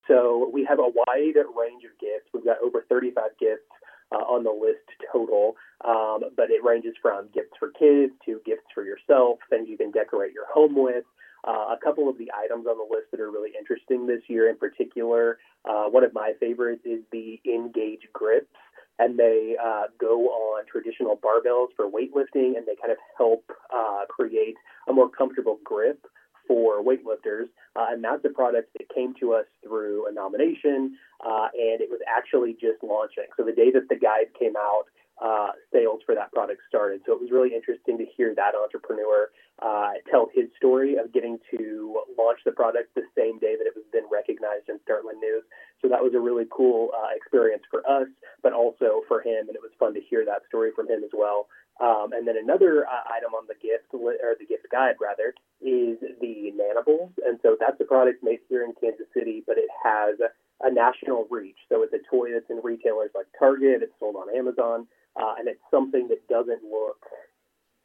So 0.08 0.48
we 0.50 0.64
have 0.64 0.78
a 0.78 0.88
wide 0.88 1.36
range 1.54 1.84
of 1.84 1.98
gifts. 2.00 2.30
We've 2.32 2.46
got 2.46 2.62
over 2.64 2.82
35 2.88 3.24
gifts 3.38 3.68
uh, 4.10 4.24
on 4.24 4.42
the 4.42 4.50
list 4.50 4.88
total, 5.12 5.56
um, 5.84 6.30
but 6.34 6.50
it 6.50 6.64
ranges 6.64 6.94
from 7.02 7.28
gifts 7.34 7.58
for 7.58 7.72
kids 7.78 8.12
to 8.24 8.40
gifts 8.46 8.72
for 8.74 8.84
yourself, 8.84 9.38
things 9.50 9.68
you 9.68 9.76
can 9.76 9.90
decorate 9.90 10.32
your 10.32 10.46
home 10.50 10.74
with. 10.74 11.04
Uh, 11.44 11.74
a 11.74 11.78
couple 11.82 12.08
of 12.08 12.18
the 12.18 12.30
items 12.32 12.66
on 12.66 12.78
the 12.78 12.86
list 12.94 13.10
that 13.10 13.20
are 13.20 13.30
really 13.30 13.50
interesting 13.58 14.06
this 14.06 14.22
year 14.28 14.48
in 14.48 14.56
particular, 14.56 15.38
uh, 15.68 15.84
one 15.84 16.04
of 16.04 16.14
my 16.14 16.32
favorites 16.38 16.82
is 16.84 17.00
the 17.10 17.40
Engage 17.46 18.08
grips. 18.12 18.54
And 18.98 19.18
they 19.18 19.56
uh, 19.62 19.84
go 19.98 20.28
on 20.28 20.64
traditional 20.70 21.16
barbells 21.16 21.68
for 21.74 21.86
weightlifting, 21.90 22.56
and 22.56 22.66
they 22.66 22.76
kind 22.80 22.92
of 22.92 22.98
help 23.16 23.50
uh, 23.74 24.04
create 24.08 24.54
a 24.86 24.92
more 24.92 25.08
comfortable 25.08 25.58
grip 25.64 26.06
for 26.46 26.84
weightlifters, 26.84 27.48
uh, 27.76 27.86
and 27.90 28.04
that's 28.04 28.24
a 28.24 28.28
product 28.28 28.72
that 28.74 28.88
came 28.94 29.14
to 29.20 29.32
us 29.32 29.46
through 29.64 30.08
a 30.08 30.12
nomination, 30.12 30.96
uh, 31.24 31.48
and 31.54 31.80
it 31.80 31.88
was 31.90 32.00
actually 32.06 32.52
just 32.52 32.82
launching. 32.82 33.24
So 33.36 33.44
the 33.44 33.52
day 33.52 33.70
that 33.72 33.88
the 33.88 33.96
guide 33.96 34.34
came 34.38 34.56
out, 34.56 34.84
uh, 35.20 35.50
sales 35.72 36.00
for 36.06 36.14
that 36.14 36.32
product 36.32 36.62
started. 36.68 37.00
So 37.06 37.12
it 37.12 37.20
was 37.20 37.30
really 37.30 37.54
interesting 37.54 37.98
to 37.98 38.06
hear 38.16 38.34
that 38.34 38.54
entrepreneur 38.54 39.30
uh, 39.60 39.92
tell 40.10 40.28
his 40.34 40.46
story 40.56 40.96
of 40.96 41.12
getting 41.12 41.38
to 41.50 42.00
launch 42.18 42.40
the 42.44 42.52
product 42.52 42.94
the 42.94 43.06
same 43.16 43.38
day 43.38 43.54
that 43.56 43.66
it 43.66 43.74
was 43.76 43.84
then 43.92 44.02
recognized 44.10 44.68
in 44.68 44.80
Startland 44.82 45.20
News. 45.20 45.44
So 45.80 45.88
that 45.88 46.02
was 46.02 46.14
a 46.14 46.20
really 46.20 46.46
cool 46.50 46.90
uh, 46.96 47.14
experience 47.14 47.62
for 47.70 47.86
us, 47.88 48.08
but 48.42 48.52
also 48.52 49.02
for 49.06 49.20
him, 49.20 49.46
and 49.46 49.54
it 49.54 49.62
was 49.62 49.70
fun 49.78 49.94
to 49.94 50.00
hear 50.00 50.24
that 50.24 50.42
story 50.48 50.70
from 50.74 50.88
him 50.88 51.04
as 51.04 51.10
well. 51.12 51.46
Um, 51.80 52.12
and 52.12 52.26
then 52.26 52.36
another 52.36 52.86
uh, 52.86 53.06
item 53.10 53.34
on 53.34 53.46
the 53.48 53.54
gift 53.54 53.90
or 53.92 54.34
the 54.38 54.46
gift 54.46 54.66
guide 54.70 54.96
rather 55.00 55.34
is 55.60 55.98
the 56.20 56.52
Nanables, 56.54 57.10
and 57.24 57.38
so 57.42 57.56
that's 57.58 57.80
a 57.80 57.84
product 57.84 58.22
made 58.22 58.40
here 58.48 58.64
in 58.64 58.74
Kansas 58.80 59.06
City, 59.14 59.42
but 59.46 59.58
it 59.58 59.70
has 59.82 60.18
a 60.62 60.70
national 60.70 61.26
reach. 61.30 61.58
So 61.68 61.82
it's 61.82 61.94
a 61.94 62.02
toy 62.10 62.32
that's 62.32 62.50
in 62.50 62.60
retailers 62.62 63.10
like 63.14 63.26
Target. 63.38 63.82
It's 63.82 63.92
sold 63.98 64.16
on 64.16 64.34
Amazon, 64.34 64.86
uh, 65.16 65.34
and 65.38 65.48
it's 65.48 65.60
something 65.70 66.08
that 66.08 66.26
doesn't 66.28 66.62
look 66.64 67.04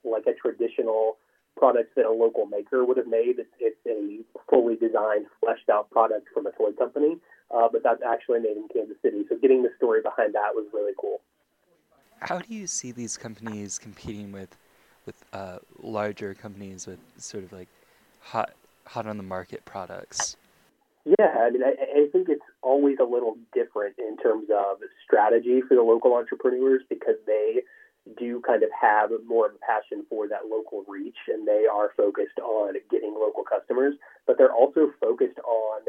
like 0.04 0.26
a 0.28 0.34
traditional 0.34 1.18
product 1.58 1.96
that 1.96 2.06
a 2.06 2.12
local 2.12 2.46
maker 2.46 2.86
would 2.86 2.98
have 2.98 3.08
made. 3.08 3.40
It's, 3.40 3.50
it's 3.60 3.78
a 3.88 4.20
fully 4.50 4.76
designed, 4.76 5.26
fleshed 5.40 5.70
out 5.70 5.90
product 5.90 6.28
from 6.34 6.46
a 6.46 6.52
toy 6.52 6.72
company, 6.78 7.18
uh, 7.54 7.68
but 7.72 7.82
that's 7.84 8.02
actually 8.08 8.40
made 8.40 8.58
in 8.58 8.68
Kansas 8.74 8.98
City. 9.02 9.24
So 9.30 9.38
getting 9.38 9.64
the 9.64 9.72
story 9.78 10.02
behind 10.02 10.36
that 10.36 10.54
was 10.54 10.68
really 10.74 10.94
cool. 11.00 11.22
How 12.20 12.40
do 12.40 12.54
you 12.54 12.68
see 12.68 12.92
these 12.92 13.18
companies 13.18 13.78
competing 13.78 14.32
with 14.32 14.56
with 15.06 15.24
uh, 15.34 15.60
larger 15.82 16.34
companies 16.34 16.86
with 16.86 17.00
sort 17.18 17.44
of 17.44 17.54
like 17.54 17.70
hot 18.20 18.54
hot 18.86 19.06
on 19.06 19.18
the 19.18 19.24
market 19.24 19.64
products? 19.66 20.36
Yeah, 21.06 21.28
I 21.40 21.50
mean, 21.50 21.64
I, 21.64 21.76
I 22.02 22.08
think 22.12 22.28
it's 22.28 22.42
always 22.68 22.98
a 23.00 23.08
little 23.08 23.38
different 23.54 23.96
in 23.98 24.18
terms 24.18 24.50
of 24.52 24.84
strategy 25.06 25.62
for 25.64 25.76
the 25.76 25.82
local 25.82 26.14
entrepreneurs 26.16 26.84
because 26.90 27.16
they 27.26 27.64
do 28.20 28.42
kind 28.46 28.64
of 28.64 28.70
have 28.76 29.10
more 29.26 29.48
of 29.48 29.56
a 29.56 29.64
passion 29.64 30.06
for 30.10 30.28
that 30.28 30.48
local 30.52 30.84
reach 30.88 31.18
and 31.28 31.48
they 31.48 31.64
are 31.72 31.92
focused 31.96 32.40
on 32.40 32.76
getting 32.92 33.16
local 33.16 33.44
customers, 33.44 33.96
but 34.26 34.38
they're 34.38 34.54
also 34.54 34.92
focused 35.00 35.40
on 35.48 35.82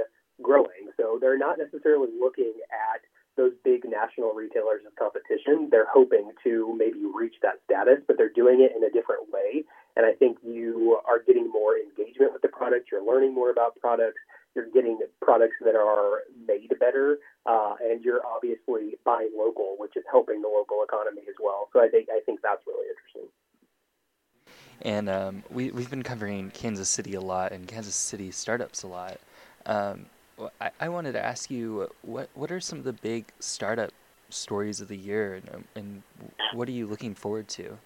growing. 0.43 0.91
So 0.97 1.19
they're 1.21 1.39
not 1.39 1.59
necessarily 1.59 2.09
looking 2.19 2.55
at 2.71 3.03
those 3.37 3.53
big 3.63 3.87
national 3.87 4.35
retailers 4.35 4.83
as 4.87 4.93
competition. 4.99 5.69
They're 5.71 5.91
hoping 5.91 6.33
to 6.43 6.75
maybe 6.77 6.99
reach 7.07 7.35
that 7.43 7.63
status, 7.65 8.03
but 8.07 8.19
they're 8.19 8.35
doing 8.35 8.61
it 8.61 8.75
in 8.75 8.83
a 8.83 8.91
different 8.91 9.31
way. 9.33 9.63
And 9.97 10.05
I 10.05 10.13
think 10.13 10.39
you 10.43 10.99
are 11.07 11.23
getting 11.23 11.51
more 11.51 11.79
engagement 11.79 12.33
with 12.33 12.43
the 12.43 12.49
product. 12.49 12.91
You're 12.91 13.07
learning 13.07 13.35
more 13.35 13.51
about 13.51 13.79
products. 13.81 14.19
You're 14.55 14.71
getting 14.73 14.99
products 15.23 15.57
that 15.65 15.77
are 15.77 16.23
made 16.47 16.73
better, 16.81 17.19
uh, 17.47 17.75
and 17.83 18.03
you're 18.03 18.21
obviously 18.27 18.97
buying 19.05 19.31
local, 19.37 19.77
which 19.79 19.97
is 19.97 20.05
helping 20.11 20.43
the 20.43 20.49
local 20.49 20.83
economy 20.83 21.23
as 21.29 21.37
well. 21.41 21.69
So 21.73 21.81
I 21.81 21.89
think 21.89 22.09
I 22.11 22.21
think 22.27 22.41
that's 22.43 22.63
really 22.67 22.87
interesting. 22.89 23.31
And 24.83 25.09
um, 25.09 25.45
we 25.51 25.71
we've 25.71 25.91
been 25.91 26.03
covering 26.03 26.51
Kansas 26.51 26.89
City 26.89 27.15
a 27.15 27.21
lot 27.21 27.53
and 27.53 27.67
Kansas 27.69 27.95
City 27.95 28.31
startups 28.31 28.83
a 28.83 28.87
lot. 28.87 29.19
Um, 29.67 30.07
I, 30.61 30.71
I 30.81 30.89
wanted 30.89 31.13
to 31.13 31.25
ask 31.25 31.51
you 31.51 31.91
what 32.03 32.29
what 32.35 32.51
are 32.51 32.61
some 32.61 32.79
of 32.79 32.85
the 32.85 32.93
big 32.93 33.27
startup 33.41 33.91
stories 34.31 34.81
of 34.81 34.89
the 34.89 34.97
year, 34.97 35.41
and, 35.53 35.65
and 35.75 36.03
what 36.53 36.69
are 36.69 36.73
you 36.73 36.87
looking 36.87 37.15
forward 37.15 37.49
to? 37.49 37.79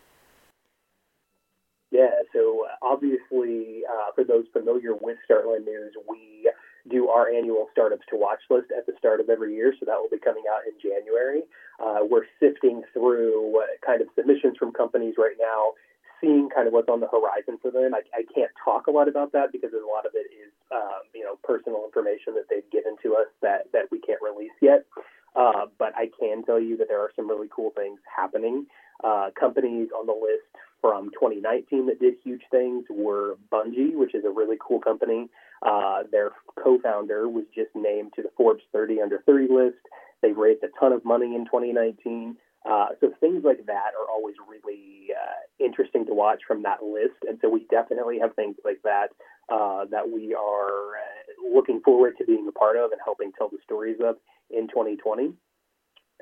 Obviously, 2.92 3.82
uh, 3.88 4.12
for 4.14 4.24
those 4.24 4.44
familiar 4.52 4.94
with 4.94 5.16
Startland 5.24 5.64
News, 5.64 5.94
we 6.08 6.50
do 6.90 7.08
our 7.08 7.30
annual 7.30 7.68
startups 7.72 8.04
to 8.10 8.16
watch 8.16 8.40
list 8.50 8.68
at 8.76 8.86
the 8.86 8.92
start 8.98 9.20
of 9.20 9.30
every 9.30 9.54
year, 9.54 9.72
so 9.78 9.86
that 9.86 9.96
will 9.96 10.10
be 10.10 10.18
coming 10.18 10.44
out 10.52 10.62
in 10.66 10.74
January. 10.82 11.42
Uh, 11.82 12.04
we're 12.08 12.26
sifting 12.40 12.82
through 12.92 13.62
kind 13.86 14.00
of 14.02 14.08
submissions 14.16 14.56
from 14.58 14.72
companies 14.72 15.14
right 15.16 15.36
now 15.40 15.72
seeing 16.22 16.48
kind 16.54 16.66
of 16.68 16.72
what's 16.72 16.88
on 16.88 17.00
the 17.00 17.08
horizon 17.08 17.58
for 17.60 17.70
them. 17.70 17.92
I, 17.94 18.00
I 18.14 18.22
can't 18.32 18.50
talk 18.64 18.86
a 18.86 18.90
lot 18.90 19.08
about 19.08 19.32
that 19.32 19.50
because 19.50 19.70
a 19.74 19.82
lot 19.82 20.06
of 20.06 20.12
it 20.14 20.30
is, 20.30 20.52
um, 20.70 21.02
you 21.12 21.24
know, 21.24 21.36
personal 21.42 21.82
information 21.84 22.34
that 22.34 22.46
they've 22.48 22.70
given 22.70 22.96
to 23.02 23.16
us 23.16 23.26
that, 23.42 23.66
that 23.72 23.90
we 23.90 23.98
can't 23.98 24.22
release 24.22 24.54
yet. 24.62 24.86
Uh, 25.34 25.66
but 25.78 25.92
I 25.96 26.08
can 26.18 26.44
tell 26.44 26.60
you 26.60 26.76
that 26.76 26.88
there 26.88 27.00
are 27.00 27.10
some 27.16 27.28
really 27.28 27.48
cool 27.50 27.72
things 27.74 27.98
happening. 28.06 28.66
Uh, 29.02 29.30
companies 29.38 29.88
on 29.98 30.06
the 30.06 30.12
list 30.12 30.46
from 30.80 31.10
2019 31.10 31.86
that 31.86 32.00
did 32.00 32.14
huge 32.22 32.42
things 32.50 32.84
were 32.90 33.36
Bungii, 33.52 33.94
which 33.94 34.14
is 34.14 34.24
a 34.24 34.30
really 34.30 34.56
cool 34.60 34.80
company. 34.80 35.28
Uh, 35.64 36.02
their 36.10 36.30
co-founder 36.62 37.28
was 37.28 37.44
just 37.54 37.70
named 37.74 38.12
to 38.16 38.22
the 38.22 38.30
Forbes 38.36 38.62
30 38.72 39.00
under 39.00 39.22
30 39.24 39.52
list. 39.52 39.78
They've 40.22 40.36
raised 40.36 40.62
a 40.62 40.68
ton 40.78 40.92
of 40.92 41.04
money 41.04 41.34
in 41.34 41.44
2019. 41.44 42.36
Uh, 42.64 42.86
so 43.00 43.12
things 43.20 43.42
like 43.44 43.66
that 43.66 43.90
are 43.98 44.08
always 44.10 44.36
really 44.48 45.08
uh, 45.10 45.64
interesting 45.64 46.06
to 46.06 46.14
watch 46.14 46.42
from 46.46 46.62
that 46.62 46.82
list, 46.82 47.18
and 47.28 47.38
so 47.42 47.48
we 47.48 47.66
definitely 47.70 48.20
have 48.20 48.34
things 48.36 48.54
like 48.64 48.80
that 48.84 49.08
uh, 49.52 49.84
that 49.90 50.08
we 50.08 50.32
are 50.32 50.94
uh, 50.94 51.54
looking 51.54 51.80
forward 51.84 52.14
to 52.18 52.24
being 52.24 52.46
a 52.48 52.52
part 52.52 52.76
of 52.76 52.92
and 52.92 53.00
helping 53.04 53.32
tell 53.32 53.48
the 53.48 53.58
stories 53.64 53.98
of 54.04 54.16
in 54.50 54.68
2020. 54.68 55.32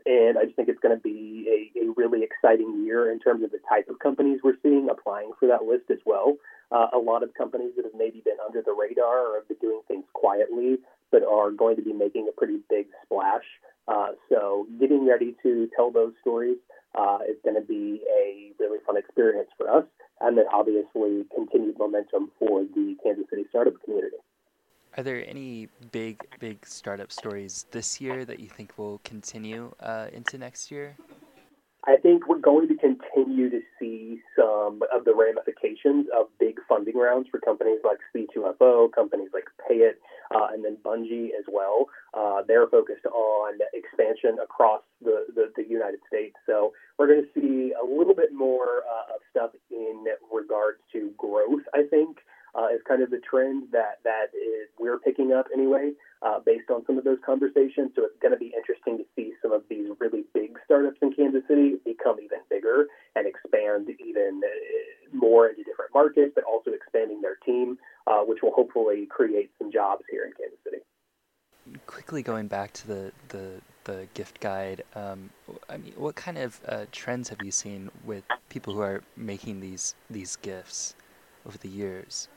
And 0.07 0.39
I 0.39 0.45
just 0.45 0.57
think 0.57 0.69
it's 0.69 0.81
going 0.81 0.97
to 0.97 1.03
be 1.03 1.71
a, 1.77 1.87
a 1.87 1.93
really 1.97 2.23
exciting 2.23 2.85
year 2.85 3.11
in 3.11 3.19
terms 3.19 3.45
of 3.45 3.51
the 3.51 3.61
type 3.69 3.89
of 3.89 3.99
companies 3.99 4.41
we're 4.43 4.59
seeing 4.63 4.89
applying 4.91 5.33
for 5.39 5.49
that 5.49 5.65
list 5.65 5.91
as 5.91 5.99
well. 6.05 6.37
Uh, 6.73 6.87
a 6.95 6.99
lot 6.99 7.23
of 7.23 7.35
companies 7.35 7.73
that 7.77 7.85
have 7.85 7.95
maybe 7.97 8.23
been 8.25 8.39
under 8.45 8.63
the 8.63 8.73
radar 8.73 9.27
or 9.27 9.35
have 9.37 9.49
been 9.49 9.57
doing 9.61 9.81
things 9.89 10.05
quietly, 10.13 10.79
but 11.11 11.23
are 11.25 11.51
going 11.51 11.77
to 11.77 11.83
be 11.83 11.93
making 11.93 12.29
a 12.29 12.33
pretty 12.33 12.59
big 12.71 12.87
splash. 13.05 13.45
Uh, 13.89 14.13
so 14.29 14.67
getting 14.79 15.07
ready 15.07 15.35
to 15.43 15.69
tell 15.75 15.91
those 15.91 16.13
stories 16.21 16.59
uh, 16.95 17.19
is 17.29 17.37
going 17.43 17.57
to 17.57 17.67
be 17.67 18.01
a 18.07 18.53
really 18.61 18.79
fun 18.87 18.97
experience 18.97 19.49
for 19.57 19.69
us, 19.69 19.85
and 20.21 20.39
then 20.39 20.45
obviously 20.53 21.25
continued 21.35 21.77
momentum 21.79 22.31
for 22.39 22.63
the 22.63 22.95
Kansas 23.03 23.25
City 23.31 23.45
startup 23.51 23.75
community. 23.83 24.20
Are 24.97 25.05
there 25.05 25.25
any 25.29 25.69
big, 25.93 26.21
big 26.41 26.67
startup 26.67 27.13
stories 27.13 27.67
this 27.71 28.01
year 28.01 28.25
that 28.25 28.41
you 28.41 28.49
think 28.49 28.77
will 28.77 29.01
continue 29.05 29.73
uh, 29.81 30.09
into 30.13 30.37
next 30.37 30.71
year? 30.71 30.97
I 31.87 31.97
think 31.97 32.29
we're 32.29 32.39
going 32.41 32.69
to 32.69 32.75
continue 32.75 33.49
to 33.49 33.61
see 33.79 34.21
some 34.37 34.83
of 34.93 35.05
the 35.05 35.15
ramifications 35.15 36.07
of 36.15 36.27
big 36.39 36.59
funding 36.69 36.97
rounds 36.97 37.29
for 37.31 37.41
companies 37.41 37.79
like 37.85 37.99
C2FO, 38.15 38.93
companies 38.93 39.31
like 39.33 39.45
Payit, 39.65 39.95
uh, 40.35 40.49
and 40.53 40.63
then 40.65 40.77
Bungii 40.85 41.29
as 41.39 41.45
well. 41.51 41.87
Uh, 42.13 42.43
they're 42.47 42.67
focused 42.67 43.07
on 43.07 43.59
expansion 43.73 44.39
across 44.43 44.83
the, 45.03 45.27
the, 45.35 45.53
the, 45.57 45.65
United 45.67 46.01
States. 46.07 46.37
So 46.45 46.73
we're 46.99 47.07
going 47.07 47.25
to 47.25 47.41
see 47.41 47.73
a 47.73 47.87
little 47.87 48.15
bit 48.15 48.35
more 48.35 48.83
uh, 48.85 49.15
of 49.15 49.21
stuff 49.31 49.51
in 49.71 50.05
regards 50.33 50.79
to 50.93 51.13
growth, 51.17 51.63
I 51.73 51.85
think, 51.89 52.19
uh, 52.55 52.69
is 52.75 52.81
kind 52.87 53.03
of 53.03 53.11
the 53.11 53.21
trend 53.21 53.65
that 53.73 54.01
that 54.05 54.35
is 54.35 54.69
we're 54.79 54.99
picking 54.99 55.33
up 55.33 55.47
anyway, 55.53 55.93
uh, 56.23 56.39
based 56.45 56.71
on 56.71 56.85
some 56.87 56.99
of 56.99 57.05
those 57.05 57.19
conversations. 57.25 57.93
So 57.97 58.05
it's 58.05 58.19
going 58.21 58.33
to 58.33 58.39
be 58.39 58.53
interesting 58.57 58.99
to 58.99 59.05
see 59.17 59.33
some 59.43 59.53
of 59.53 59.63
these 59.69 59.89
really 60.01 60.25
big 60.35 60.59
startups 60.65 60.99
in 61.03 61.13
Kansas 61.13 61.43
City 61.49 61.77
become 61.85 62.17
even 62.23 62.41
bigger 62.49 62.87
and 63.17 63.27
expand 63.27 63.89
even 63.89 64.41
uh, 64.45 65.17
more 65.17 65.49
into 65.49 65.63
different 65.65 65.93
markets, 65.95 66.33
but 66.35 66.45
also 66.45 66.71
expanding 66.71 67.21
their 67.21 67.37
team, 67.45 67.79
uh, 68.07 68.21
which 68.21 68.39
will 68.43 68.53
hopefully 68.53 69.07
create 69.11 69.51
some 69.59 69.71
jobs 69.71 70.05
here 70.11 70.25
in 70.25 70.33
Kansas 70.33 70.59
City. 70.65 70.79
Quickly 71.87 72.23
going 72.23 72.49
back 72.49 72.73
to 72.73 72.87
the 72.87 73.13
the, 73.29 73.61
the 73.85 74.09
gift 74.15 74.41
guide, 74.41 74.83
um, 74.95 75.31
I 75.69 75.77
mean, 75.77 75.93
what 75.97 76.17
kind 76.17 76.39
of 76.39 76.59
uh, 76.67 76.87
trends 76.91 77.29
have 77.29 77.39
you 77.45 77.51
seen 77.51 77.91
with 78.05 78.25
people 78.49 78.75
who 78.75 78.81
are 78.81 79.03
making 79.17 79.61
these 79.61 79.95
these 80.09 80.37
gifts 80.37 80.97
over 81.47 81.59
the 81.59 81.69
years? 81.69 82.29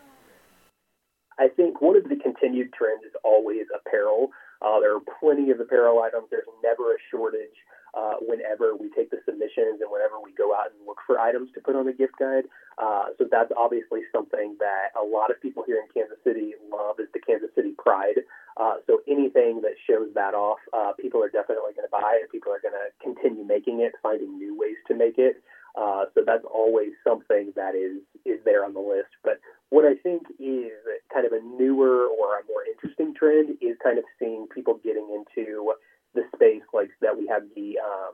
I 1.39 1.47
think 1.47 1.81
one 1.81 1.97
of 1.97 2.03
the 2.03 2.15
continued 2.15 2.73
trends 2.73 3.03
is 3.03 3.13
always 3.23 3.65
apparel. 3.73 4.29
Uh, 4.61 4.79
there 4.79 4.95
are 4.95 5.03
plenty 5.19 5.51
of 5.51 5.59
apparel 5.59 6.01
items. 6.01 6.27
There's 6.31 6.47
never 6.63 6.93
a 6.93 6.97
shortage 7.11 7.57
uh, 7.93 8.15
whenever 8.21 8.75
we 8.75 8.89
take 8.89 9.11
the 9.11 9.21
submissions 9.25 9.81
and 9.81 9.89
whenever 9.91 10.17
we 10.23 10.33
go 10.33 10.53
out 10.55 10.73
and 10.73 10.81
look 10.87 10.97
for 11.05 11.19
items 11.19 11.49
to 11.53 11.61
put 11.61 11.75
on 11.75 11.85
the 11.85 11.93
gift 11.93 12.13
guide. 12.17 12.45
Uh, 12.81 13.13
so 13.17 13.25
that's 13.29 13.51
obviously 13.57 14.01
something 14.11 14.57
that 14.59 14.89
a 14.97 15.03
lot 15.03 15.29
of 15.29 15.39
people 15.41 15.63
here 15.65 15.77
in 15.77 15.85
Kansas 15.93 16.17
City 16.23 16.53
love 16.71 16.97
is 16.99 17.07
the 17.13 17.19
Kansas 17.19 17.49
City 17.55 17.73
pride. 17.77 18.25
Uh, 18.57 18.81
so 18.87 19.01
anything 19.07 19.61
that 19.61 19.77
shows 19.85 20.09
that 20.15 20.33
off, 20.33 20.59
uh, 20.73 20.93
people 20.99 21.21
are 21.21 21.29
definitely 21.29 21.73
going 21.73 21.85
to 21.85 21.93
buy 21.93 22.17
it. 22.21 22.31
People 22.31 22.51
are 22.51 22.61
going 22.61 22.73
to 22.73 22.89
continue 23.01 23.45
making 23.45 23.81
it, 23.81 23.93
finding 24.01 24.37
new 24.37 24.57
ways 24.57 24.77
to 24.87 24.95
make 24.95 25.17
it. 25.17 25.43
Uh, 25.75 26.05
so 26.13 26.21
that's 26.25 26.45
always 26.45 26.93
something 27.03 27.51
that 27.55 27.73
is 27.73 27.97
is 28.25 28.37
there 28.45 28.63
on 28.63 28.73
the 28.73 28.79
list. 28.79 29.09
But 29.23 29.41
what 29.73 29.85
I 29.89 29.97
think 30.05 30.29
is 30.37 30.69
kind 31.11 31.25
of 31.25 31.33
a 31.33 31.41
newer 31.41 32.05
or 32.05 32.37
a 32.37 32.45
more 32.45 32.61
interesting 32.61 33.09
trend 33.17 33.57
is 33.57 33.73
kind 33.81 33.97
of 33.97 34.05
seeing 34.19 34.45
people 34.53 34.77
getting 34.85 35.09
into 35.09 35.73
the 36.13 36.21
space 36.35 36.61
like 36.77 36.93
that 37.01 37.17
we 37.17 37.25
have 37.25 37.41
the 37.57 37.81
um, 37.81 38.13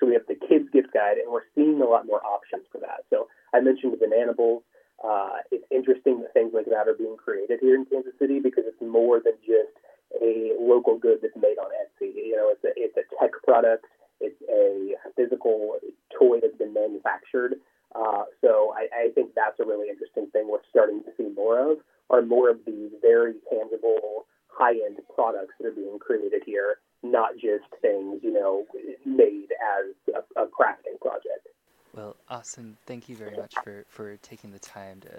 so 0.00 0.10
we 0.10 0.18
have 0.18 0.26
the 0.26 0.34
kids 0.34 0.66
gift 0.74 0.90
guide 0.90 1.22
and 1.22 1.30
we're 1.30 1.46
seeing 1.54 1.78
a 1.78 1.86
lot 1.86 2.10
more 2.10 2.18
options 2.26 2.66
for 2.72 2.82
that. 2.82 3.06
So 3.08 3.28
I 3.54 3.60
mentioned 3.60 3.94
the 3.94 4.02
Bananables. 4.02 4.66
Uh, 4.98 5.46
it's 5.54 5.62
interesting 5.70 6.26
that 6.26 6.34
things 6.34 6.50
like 6.50 6.66
that 6.66 6.90
are 6.90 6.98
being 6.98 7.14
created 7.14 7.62
here 7.62 7.76
in 7.76 7.86
Kansas 7.86 8.18
City 8.18 8.40
because 8.42 8.64
it's 8.66 8.82
more 8.82 9.22
than 9.22 9.38
just 9.46 9.78
a 10.18 10.58
local 10.58 10.98
good 10.98 11.22
that's 11.22 11.38
made 11.38 11.62
on 11.62 11.70
Etsy. 11.70 12.18
You 12.18 12.34
know, 12.34 12.50
it's 12.50 12.66
a 12.66 12.74
it's 12.74 12.98
a 12.98 13.06
tech 13.22 13.30
product. 13.46 13.86
It's 14.18 14.42
a 14.50 14.98
physical 15.14 15.78
toy 16.18 16.42
that's 16.42 16.58
been 16.58 16.74
manufactured 16.74 17.62
uh, 17.96 18.24
so 18.42 18.74
I, 18.76 19.08
I 19.08 19.08
think 19.14 19.32
that's 19.34 19.58
a 19.60 19.64
really 19.64 19.88
interesting 19.88 20.26
thing 20.32 20.48
we're 20.50 20.64
starting 20.68 21.02
to 21.04 21.10
see 21.16 21.32
more 21.34 21.72
of, 21.72 21.78
are 22.10 22.22
more 22.22 22.50
of 22.50 22.58
these 22.66 22.90
very 23.00 23.34
tangible, 23.50 24.26
high-end 24.48 24.98
products 25.14 25.54
that 25.58 25.68
are 25.68 25.72
being 25.76 25.95
created 26.06 26.42
here, 26.44 26.78
not 27.02 27.34
just 27.34 27.64
things, 27.80 28.20
you 28.22 28.32
know, 28.32 28.64
made 29.04 29.48
as 29.52 30.14
a, 30.14 30.42
a 30.42 30.46
crafting 30.46 31.00
project. 31.00 31.48
Well, 31.94 32.16
Austin, 32.28 32.76
thank 32.86 33.08
you 33.08 33.16
very 33.16 33.36
much 33.36 33.54
for, 33.64 33.84
for 33.88 34.16
taking 34.18 34.52
the 34.52 34.58
time 34.58 35.00
to, 35.00 35.10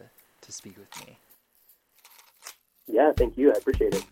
to 0.41 0.51
speak 0.51 0.77
with 0.77 1.07
me. 1.07 1.17
Yeah, 2.87 3.11
thank 3.17 3.37
you. 3.37 3.51
I 3.51 3.57
appreciate 3.57 3.95
it. 3.95 4.05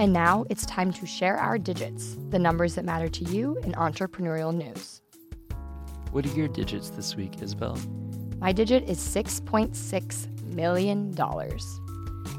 And 0.00 0.14
now 0.14 0.46
it's 0.48 0.64
time 0.64 0.94
to 0.94 1.04
share 1.04 1.36
our 1.36 1.58
digits, 1.58 2.16
the 2.30 2.38
numbers 2.38 2.76
that 2.76 2.86
matter 2.86 3.06
to 3.10 3.24
you 3.24 3.58
in 3.58 3.72
entrepreneurial 3.72 4.54
news. 4.54 5.02
What 6.12 6.24
are 6.24 6.30
your 6.30 6.48
digits 6.48 6.88
this 6.88 7.16
week, 7.16 7.42
Isabel? 7.42 7.78
My 8.38 8.50
digit 8.50 8.88
is 8.88 8.98
$6.6 8.98 10.54
million. 10.54 11.14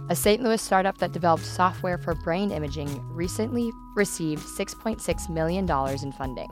A 0.09 0.15
St. 0.15 0.41
Louis 0.41 0.59
startup 0.59 0.97
that 0.97 1.11
developed 1.11 1.45
software 1.45 1.99
for 1.99 2.15
brain 2.15 2.49
imaging 2.49 2.99
recently 3.13 3.69
received 3.95 4.41
$6.6 4.41 5.29
million 5.29 5.69
in 6.01 6.11
funding. 6.13 6.49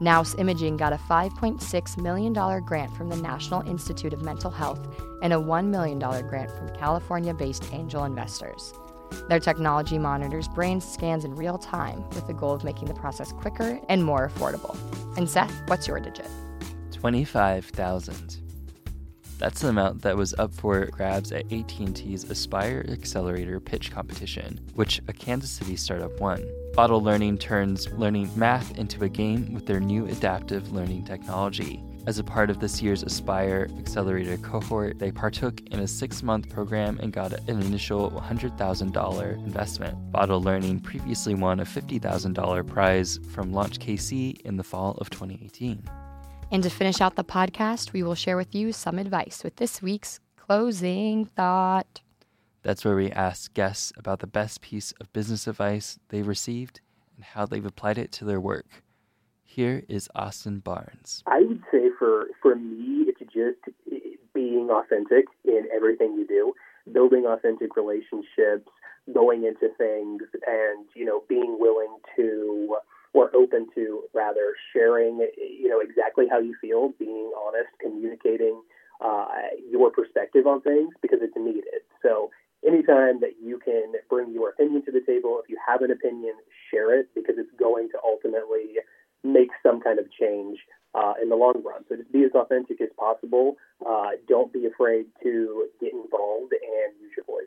Nous 0.00 0.34
Imaging 0.34 0.76
got 0.76 0.92
a 0.92 0.98
$5.6 0.98 1.96
million 1.96 2.34
grant 2.62 2.94
from 2.94 3.08
the 3.08 3.16
National 3.16 3.62
Institute 3.62 4.12
of 4.12 4.20
Mental 4.20 4.50
Health 4.50 4.86
and 5.22 5.32
a 5.32 5.36
$1 5.36 5.64
million 5.68 5.98
grant 5.98 6.50
from 6.50 6.68
California 6.74 7.32
based 7.32 7.72
angel 7.72 8.04
investors. 8.04 8.74
Their 9.28 9.40
technology 9.40 9.98
monitors 9.98 10.48
brain 10.48 10.80
scans 10.80 11.24
in 11.24 11.34
real 11.34 11.58
time 11.58 12.08
with 12.10 12.26
the 12.26 12.34
goal 12.34 12.52
of 12.52 12.64
making 12.64 12.88
the 12.88 12.94
process 12.94 13.32
quicker 13.32 13.80
and 13.88 14.04
more 14.04 14.28
affordable. 14.28 14.76
And 15.16 15.28
Seth, 15.28 15.52
what's 15.66 15.86
your 15.88 16.00
digit? 16.00 16.28
25,000. 16.92 18.38
That's 19.38 19.60
the 19.60 19.68
amount 19.68 20.00
that 20.02 20.16
was 20.16 20.32
up 20.38 20.54
for 20.54 20.86
grabs 20.86 21.30
at 21.30 21.52
AT&T's 21.52 22.24
Aspire 22.24 22.86
Accelerator 22.88 23.60
pitch 23.60 23.90
competition, 23.90 24.60
which 24.74 25.02
a 25.08 25.12
Kansas 25.12 25.50
City 25.50 25.76
startup 25.76 26.18
won. 26.20 26.42
Boddle 26.72 27.02
Learning 27.02 27.36
turns 27.36 27.90
learning 27.92 28.30
math 28.34 28.78
into 28.78 29.04
a 29.04 29.08
game 29.08 29.52
with 29.52 29.66
their 29.66 29.80
new 29.80 30.06
adaptive 30.06 30.72
learning 30.72 31.04
technology. 31.04 31.82
As 32.06 32.20
a 32.20 32.24
part 32.24 32.50
of 32.50 32.60
this 32.60 32.80
year's 32.80 33.02
Aspire 33.02 33.68
Accelerator 33.80 34.36
cohort, 34.36 35.00
they 35.00 35.10
partook 35.10 35.60
in 35.72 35.80
a 35.80 35.88
six 35.88 36.22
month 36.22 36.48
program 36.48 37.00
and 37.02 37.12
got 37.12 37.32
an 37.32 37.60
initial 37.60 38.12
$100,000 38.12 39.32
investment. 39.44 40.12
Boddle 40.12 40.40
Learning 40.40 40.78
previously 40.78 41.34
won 41.34 41.58
a 41.58 41.64
$50,000 41.64 42.64
prize 42.64 43.18
from 43.32 43.52
Launch 43.52 43.80
KC 43.80 44.40
in 44.42 44.56
the 44.56 44.62
fall 44.62 44.92
of 44.98 45.10
2018. 45.10 45.82
And 46.52 46.62
to 46.62 46.70
finish 46.70 47.00
out 47.00 47.16
the 47.16 47.24
podcast, 47.24 47.92
we 47.92 48.04
will 48.04 48.14
share 48.14 48.36
with 48.36 48.54
you 48.54 48.72
some 48.72 49.00
advice 49.00 49.42
with 49.42 49.56
this 49.56 49.82
week's 49.82 50.20
closing 50.36 51.24
thought. 51.24 52.02
That's 52.62 52.84
where 52.84 52.94
we 52.94 53.10
ask 53.10 53.52
guests 53.52 53.92
about 53.96 54.20
the 54.20 54.28
best 54.28 54.60
piece 54.60 54.92
of 55.00 55.12
business 55.12 55.48
advice 55.48 55.98
they've 56.10 56.26
received 56.26 56.80
and 57.16 57.24
how 57.24 57.46
they've 57.46 57.66
applied 57.66 57.98
it 57.98 58.12
to 58.12 58.24
their 58.24 58.40
work. 58.40 58.84
Here 59.56 59.84
is 59.88 60.08
Austin 60.14 60.58
Barnes. 60.58 61.24
I 61.26 61.40
would 61.40 61.62
say 61.72 61.85
for 61.98 62.26
for 62.42 62.54
me, 62.54 63.06
it's 63.08 63.20
just 63.32 63.60
being 64.34 64.68
authentic 64.70 65.26
in 65.44 65.66
everything 65.74 66.14
you 66.14 66.26
do, 66.26 66.52
building 66.92 67.26
authentic 67.26 67.76
relationships, 67.76 68.70
going 69.12 69.44
into 69.44 69.68
things, 69.76 70.22
and 70.46 70.86
you 70.94 71.04
know, 71.04 71.22
being 71.28 71.56
willing 71.58 71.96
to 72.16 72.76
or 73.12 73.34
open 73.34 73.66
to 73.74 74.02
rather 74.12 74.52
sharing, 74.72 75.26
you 75.38 75.68
know, 75.68 75.80
exactly 75.80 76.26
how 76.30 76.38
you 76.38 76.54
feel, 76.60 76.92
being 76.98 77.32
honest, 77.46 77.70
communicating 77.80 78.60
uh, 79.00 79.26
your 79.70 79.90
perspective 79.90 80.46
on 80.46 80.60
things 80.60 80.92
because 81.00 81.20
it's 81.22 81.36
needed. 81.36 81.80
So 82.02 82.30
anytime 82.66 83.20
that 83.20 83.40
you 83.42 83.58
can 83.58 83.92
bring 84.10 84.32
your 84.32 84.50
opinion 84.50 84.84
to 84.84 84.92
the 84.92 85.00
table, 85.00 85.40
if 85.42 85.48
you 85.48 85.56
have 85.66 85.80
an 85.80 85.90
opinion, 85.90 86.34
share 86.70 86.98
it 86.98 87.08
because 87.14 87.36
it's 87.38 87.50
going 87.58 87.88
to 87.90 87.98
ultimately 88.04 88.84
make 89.24 89.50
some 89.62 89.80
kind 89.80 89.98
of 89.98 90.06
change 90.12 90.58
uh, 90.96 91.14
in 91.22 91.28
the 91.28 91.36
long 91.36 91.62
run. 91.64 91.84
So 91.88 91.96
just 91.96 92.10
be 92.12 92.24
as 92.24 92.32
authentic 92.34 92.80
as 92.80 92.88
possible. 92.98 93.56
Uh, 93.86 94.10
don't 94.28 94.52
be 94.52 94.66
afraid 94.66 95.06
to 95.22 95.68
get 95.80 95.92
involved 95.92 96.52
and 96.52 96.94
use 97.00 97.12
your 97.16 97.26
voice. 97.26 97.46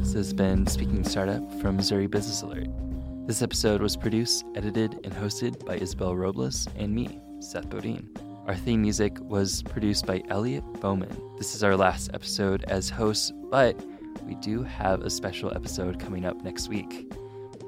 This 0.00 0.14
has 0.14 0.32
been 0.32 0.66
Speaking 0.66 1.04
Startup 1.04 1.42
from 1.60 1.76
Missouri 1.76 2.06
Business 2.06 2.42
Alert. 2.42 2.68
This 3.26 3.42
episode 3.42 3.82
was 3.82 3.96
produced, 3.96 4.44
edited, 4.54 4.94
and 5.04 5.12
hosted 5.12 5.64
by 5.64 5.76
Isabel 5.76 6.16
Robles 6.16 6.66
and 6.76 6.94
me, 6.94 7.20
Seth 7.40 7.68
Bodine. 7.68 8.08
Our 8.46 8.56
theme 8.56 8.82
music 8.82 9.16
was 9.20 9.62
produced 9.62 10.06
by 10.06 10.22
Elliot 10.28 10.64
Bowman. 10.80 11.16
This 11.38 11.54
is 11.54 11.62
our 11.62 11.76
last 11.76 12.10
episode 12.14 12.64
as 12.64 12.88
hosts, 12.88 13.32
but 13.50 13.80
we 14.26 14.34
do 14.36 14.62
have 14.62 15.02
a 15.02 15.10
special 15.10 15.52
episode 15.54 16.00
coming 16.00 16.24
up 16.24 16.42
next 16.42 16.68
week. 16.68 17.12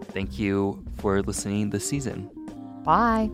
Thank 0.06 0.38
you 0.38 0.82
for 0.96 1.22
listening 1.22 1.70
this 1.70 1.88
season. 1.88 2.30
Bye. 2.84 3.30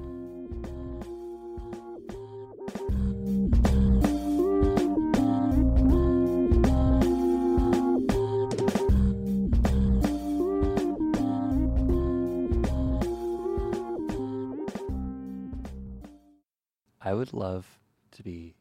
I 17.00 17.14
would 17.14 17.32
love 17.32 17.78
to 18.12 18.22
be 18.22 18.54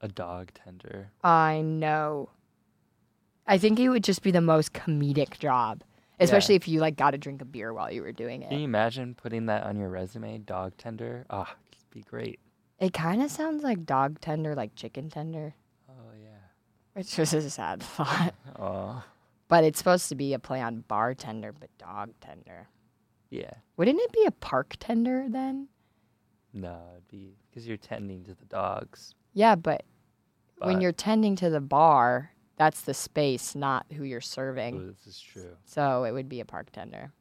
a 0.00 0.08
dog 0.08 0.52
tender. 0.54 1.10
I 1.22 1.60
know. 1.60 2.30
I 3.46 3.58
think 3.58 3.78
it 3.78 3.90
would 3.90 4.02
just 4.02 4.22
be 4.22 4.30
the 4.30 4.40
most 4.40 4.72
comedic 4.72 5.38
job, 5.38 5.82
especially 6.22 6.54
Yeah. 6.54 6.56
if 6.56 6.68
you 6.68 6.80
like 6.80 6.96
got 6.96 7.12
to 7.12 7.18
drink 7.18 7.42
a 7.42 7.44
beer 7.44 7.72
while 7.72 7.92
you 7.92 8.02
were 8.02 8.12
doing 8.12 8.42
it. 8.42 8.48
Can 8.50 8.58
you 8.58 8.64
imagine 8.64 9.14
putting 9.14 9.46
that 9.46 9.64
on 9.64 9.76
your 9.76 9.88
resume, 9.88 10.38
dog 10.38 10.76
tender? 10.78 11.26
Ah, 11.30 11.54
it'd 11.72 11.90
be 11.90 12.02
great. 12.02 12.40
It 12.78 12.92
kind 12.92 13.22
of 13.22 13.30
sounds 13.30 13.62
like 13.62 13.84
dog 13.86 14.20
tender, 14.20 14.54
like 14.54 14.74
chicken 14.74 15.08
tender, 15.10 15.54
Oh 15.88 16.12
yeah. 16.20 16.30
which 16.94 17.16
is 17.18 17.32
a 17.32 17.50
sad 17.50 17.82
thought. 17.82 18.34
Oh 18.58 19.04
But 19.48 19.64
it's 19.64 19.78
supposed 19.78 20.08
to 20.08 20.14
be 20.14 20.32
a 20.34 20.38
play 20.38 20.60
on 20.60 20.80
bartender, 20.88 21.52
but 21.52 21.70
dog 21.78 22.10
tender. 22.20 22.68
yeah. 23.30 23.52
Wouldn't 23.76 24.00
it 24.00 24.12
be 24.12 24.24
a 24.26 24.30
park 24.32 24.76
tender 24.80 25.26
then? 25.28 25.68
No, 26.52 26.78
it'd 26.92 27.08
be 27.08 27.36
because 27.48 27.66
you're 27.66 27.76
tending 27.78 28.24
to 28.24 28.34
the 28.34 28.44
dogs. 28.46 29.14
Yeah, 29.32 29.54
but, 29.54 29.84
when 30.58 30.80
you're 30.82 30.92
tending 30.92 31.34
to 31.36 31.48
the 31.50 31.60
bar, 31.60 32.31
that's 32.56 32.82
the 32.82 32.94
space, 32.94 33.54
not 33.54 33.86
who 33.92 34.04
you're 34.04 34.18
Oh, 34.18 34.20
serving. 34.20 34.88
this 34.88 35.06
is 35.06 35.20
true. 35.20 35.56
So 35.64 36.04
it 36.04 36.12
would 36.12 36.28
be 36.28 36.40
a 36.40 36.44
park 36.44 36.70
tender. 36.72 37.12